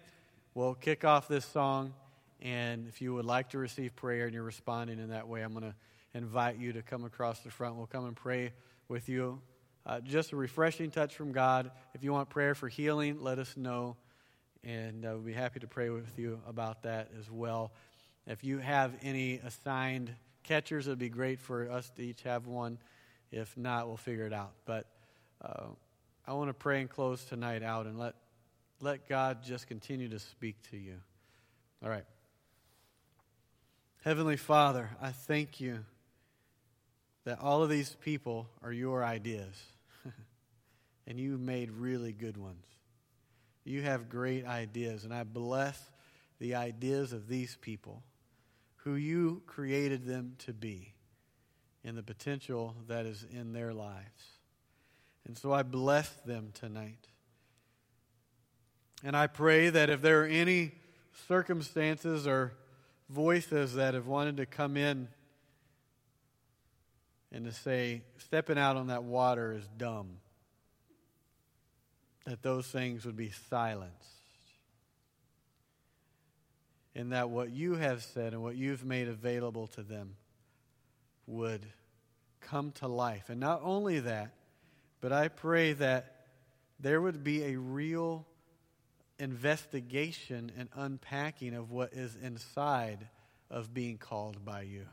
[0.54, 1.94] we'll kick off this song.
[2.42, 5.54] And if you would like to receive prayer and you're responding in that way, I'm
[5.54, 5.76] going to
[6.14, 7.76] invite you to come across the front.
[7.76, 8.52] We'll come and pray
[8.88, 9.40] with you.
[9.86, 11.72] Uh, just a refreshing touch from God.
[11.94, 13.96] If you want prayer for healing, let us know.
[14.64, 17.72] And uh, we'll be happy to pray with you about that as well.
[18.28, 20.14] If you have any assigned
[20.44, 22.78] catchers, it'd be great for us to each have one.
[23.32, 24.52] If not, we'll figure it out.
[24.66, 24.86] But
[25.42, 25.68] uh,
[26.28, 28.16] I want to pray and close tonight out and let,
[28.80, 30.96] let God just continue to speak to you.
[31.84, 32.06] All right.
[34.04, 35.80] Heavenly Father, I thank you
[37.24, 39.56] that all of these people are your ideas.
[41.08, 42.66] and you made really good ones.
[43.64, 45.80] You have great ideas, and I bless
[46.40, 48.04] the ideas of these people
[48.78, 50.94] who you created them to be
[51.84, 54.41] and the potential that is in their lives.
[55.32, 57.08] And so I bless them tonight.
[59.02, 60.74] And I pray that if there are any
[61.26, 62.52] circumstances or
[63.10, 65.08] voices that have wanted to come in
[67.32, 70.18] and to say, stepping out on that water is dumb,
[72.26, 73.96] that those things would be silenced
[76.94, 80.18] and that what you have said and what you've made available to them
[81.26, 81.66] would
[82.42, 83.30] come to life.
[83.30, 84.34] And not only that,
[85.02, 86.28] but I pray that
[86.80, 88.26] there would be a real
[89.20, 93.08] investigation and unpacking of what is inside
[93.50, 94.86] of being called by you.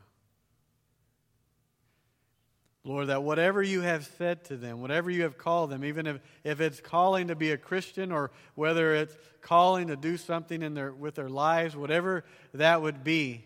[2.83, 6.19] Lord, that whatever you have said to them, whatever you have called them, even if,
[6.43, 10.73] if it's calling to be a Christian or whether it's calling to do something in
[10.73, 12.23] their, with their lives, whatever
[12.53, 13.45] that would be,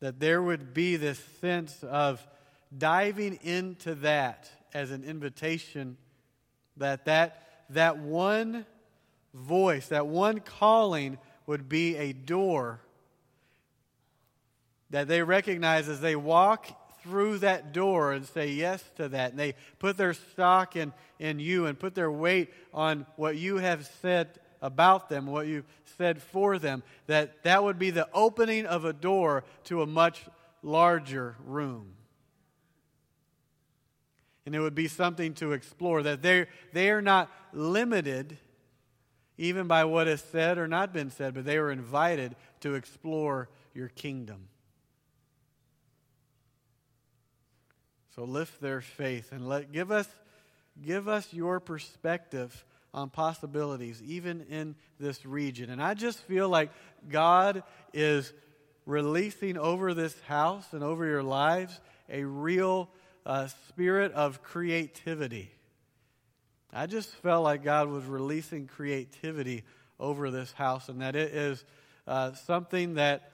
[0.00, 2.24] that there would be this sense of
[2.76, 5.96] diving into that as an invitation,
[6.76, 8.66] that that, that one
[9.34, 12.80] voice, that one calling would be a door
[14.90, 16.68] that they recognize as they walk
[17.02, 19.30] through that door and say yes to that.
[19.30, 23.58] And they put their stock in, in you and put their weight on what you
[23.58, 25.64] have said about them, what you've
[25.96, 30.24] said for them, that that would be the opening of a door to a much
[30.62, 31.94] larger room.
[34.50, 38.36] And it would be something to explore, that they they are not limited
[39.38, 43.48] even by what is said or not been said, but they are invited to explore
[43.74, 44.48] your kingdom.
[48.16, 50.08] So lift their faith and let give us
[50.84, 55.70] give us your perspective on possibilities even in this region.
[55.70, 56.72] And I just feel like
[57.08, 57.62] God
[57.92, 58.32] is
[58.84, 62.90] releasing over this house and over your lives a real
[63.30, 65.52] uh, spirit of creativity.
[66.72, 69.62] I just felt like God was releasing creativity
[70.00, 71.64] over this house and that it is
[72.08, 73.30] uh, something that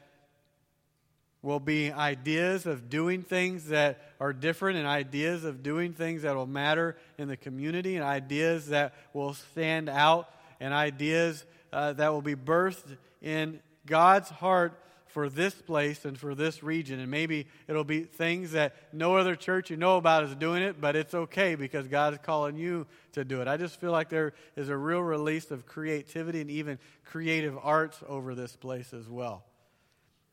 [1.40, 6.36] will be ideas of doing things that are different and ideas of doing things that
[6.36, 10.28] will matter in the community and ideas that will stand out
[10.60, 11.42] and ideas
[11.72, 14.78] uh, that will be birthed in God's heart
[15.16, 17.00] for this place and for this region.
[17.00, 20.78] And maybe it'll be things that no other church you know about is doing it,
[20.78, 23.48] but it's okay because God is calling you to do it.
[23.48, 27.98] I just feel like there is a real release of creativity and even creative arts
[28.06, 29.46] over this place as well.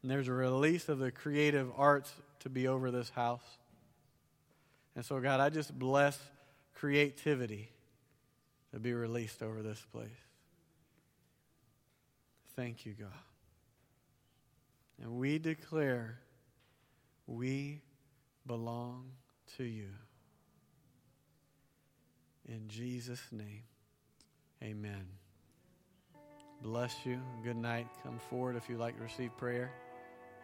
[0.02, 2.12] And there's a release of the creative arts
[2.42, 3.58] to be over this house.
[4.98, 6.20] And so, God, I just bless
[6.76, 7.72] creativity
[8.74, 10.10] to be released over this place.
[12.58, 13.33] Thank you, God.
[15.02, 16.20] And we declare
[17.28, 17.82] we
[18.46, 19.12] belong
[19.58, 19.90] to you.
[22.48, 23.64] In Jesus' name,
[24.62, 25.06] amen.
[26.62, 27.20] Bless you.
[27.44, 27.88] Good night.
[28.04, 29.72] Come forward if you'd like to receive prayer.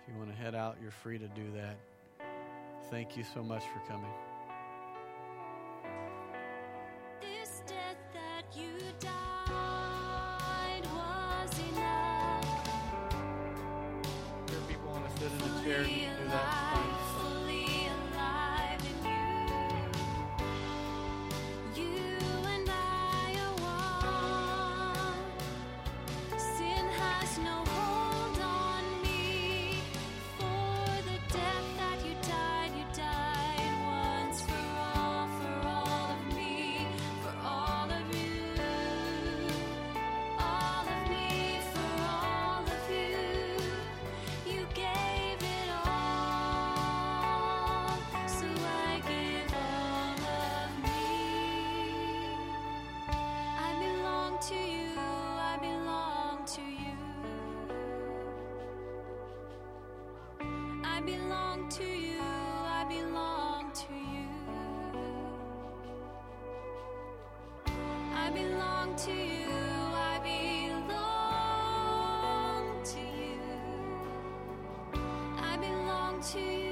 [0.02, 1.78] If you want to head out, you're free to do that.
[2.90, 4.29] Thank you so much for coming.
[61.10, 64.30] Belong to you, I belong to you.
[68.14, 69.50] I belong to you,
[70.12, 70.20] I
[70.84, 71.24] belong
[72.94, 73.42] to you.
[75.38, 76.69] I belong to you.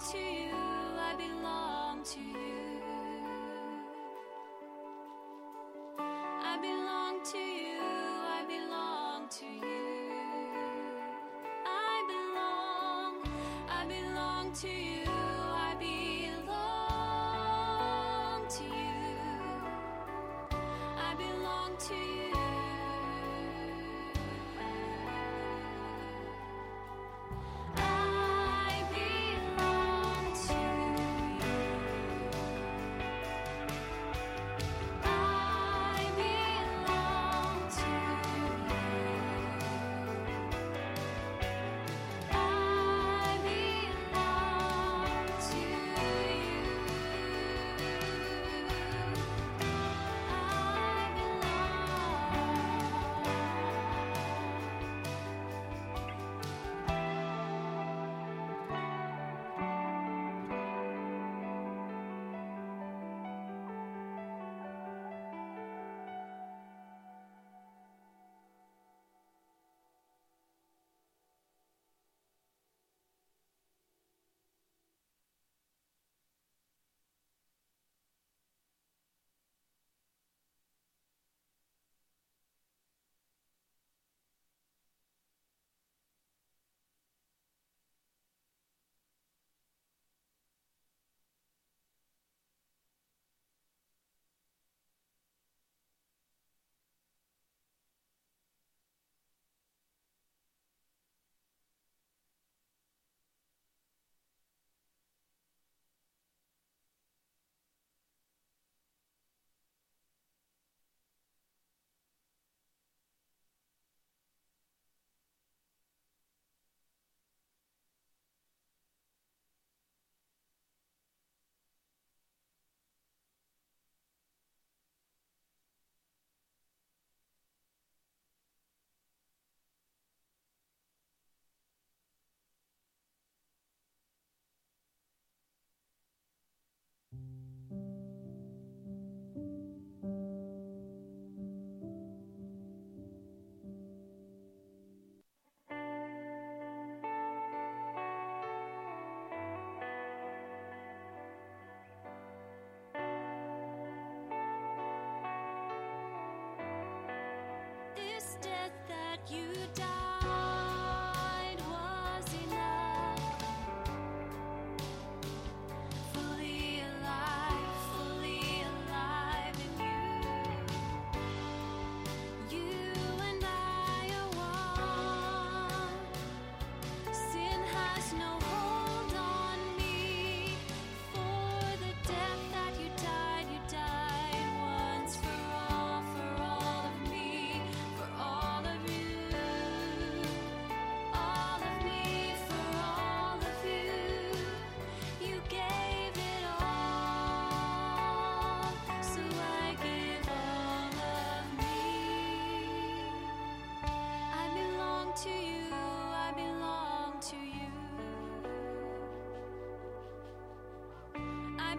[0.00, 0.54] To you,
[0.98, 2.80] I belong to you.
[5.98, 10.08] I belong to you, I belong to you.
[11.66, 13.22] I belong,
[13.68, 15.74] I belong to you, I
[16.38, 17.28] belong
[18.48, 18.96] to you.
[20.96, 22.29] I belong to you.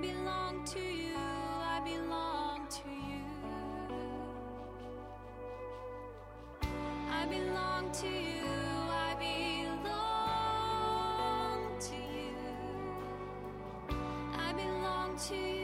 [0.02, 3.24] belong to you, I belong to you.
[7.12, 8.46] I belong to you,
[8.90, 9.16] I
[9.84, 10.80] belong
[11.80, 12.36] to you.
[14.34, 15.61] I belong to you.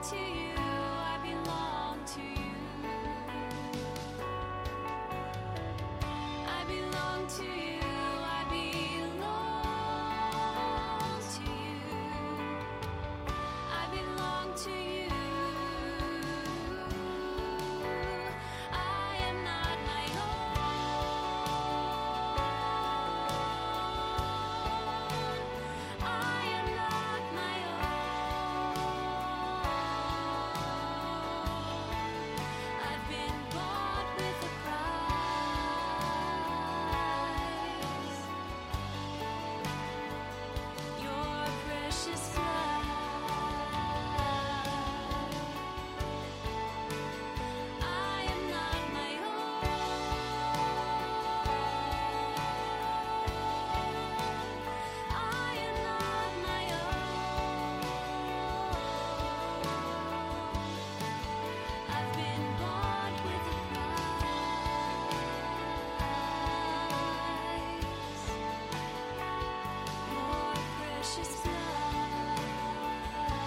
[0.00, 0.16] 起。
[0.16, 0.49] 雨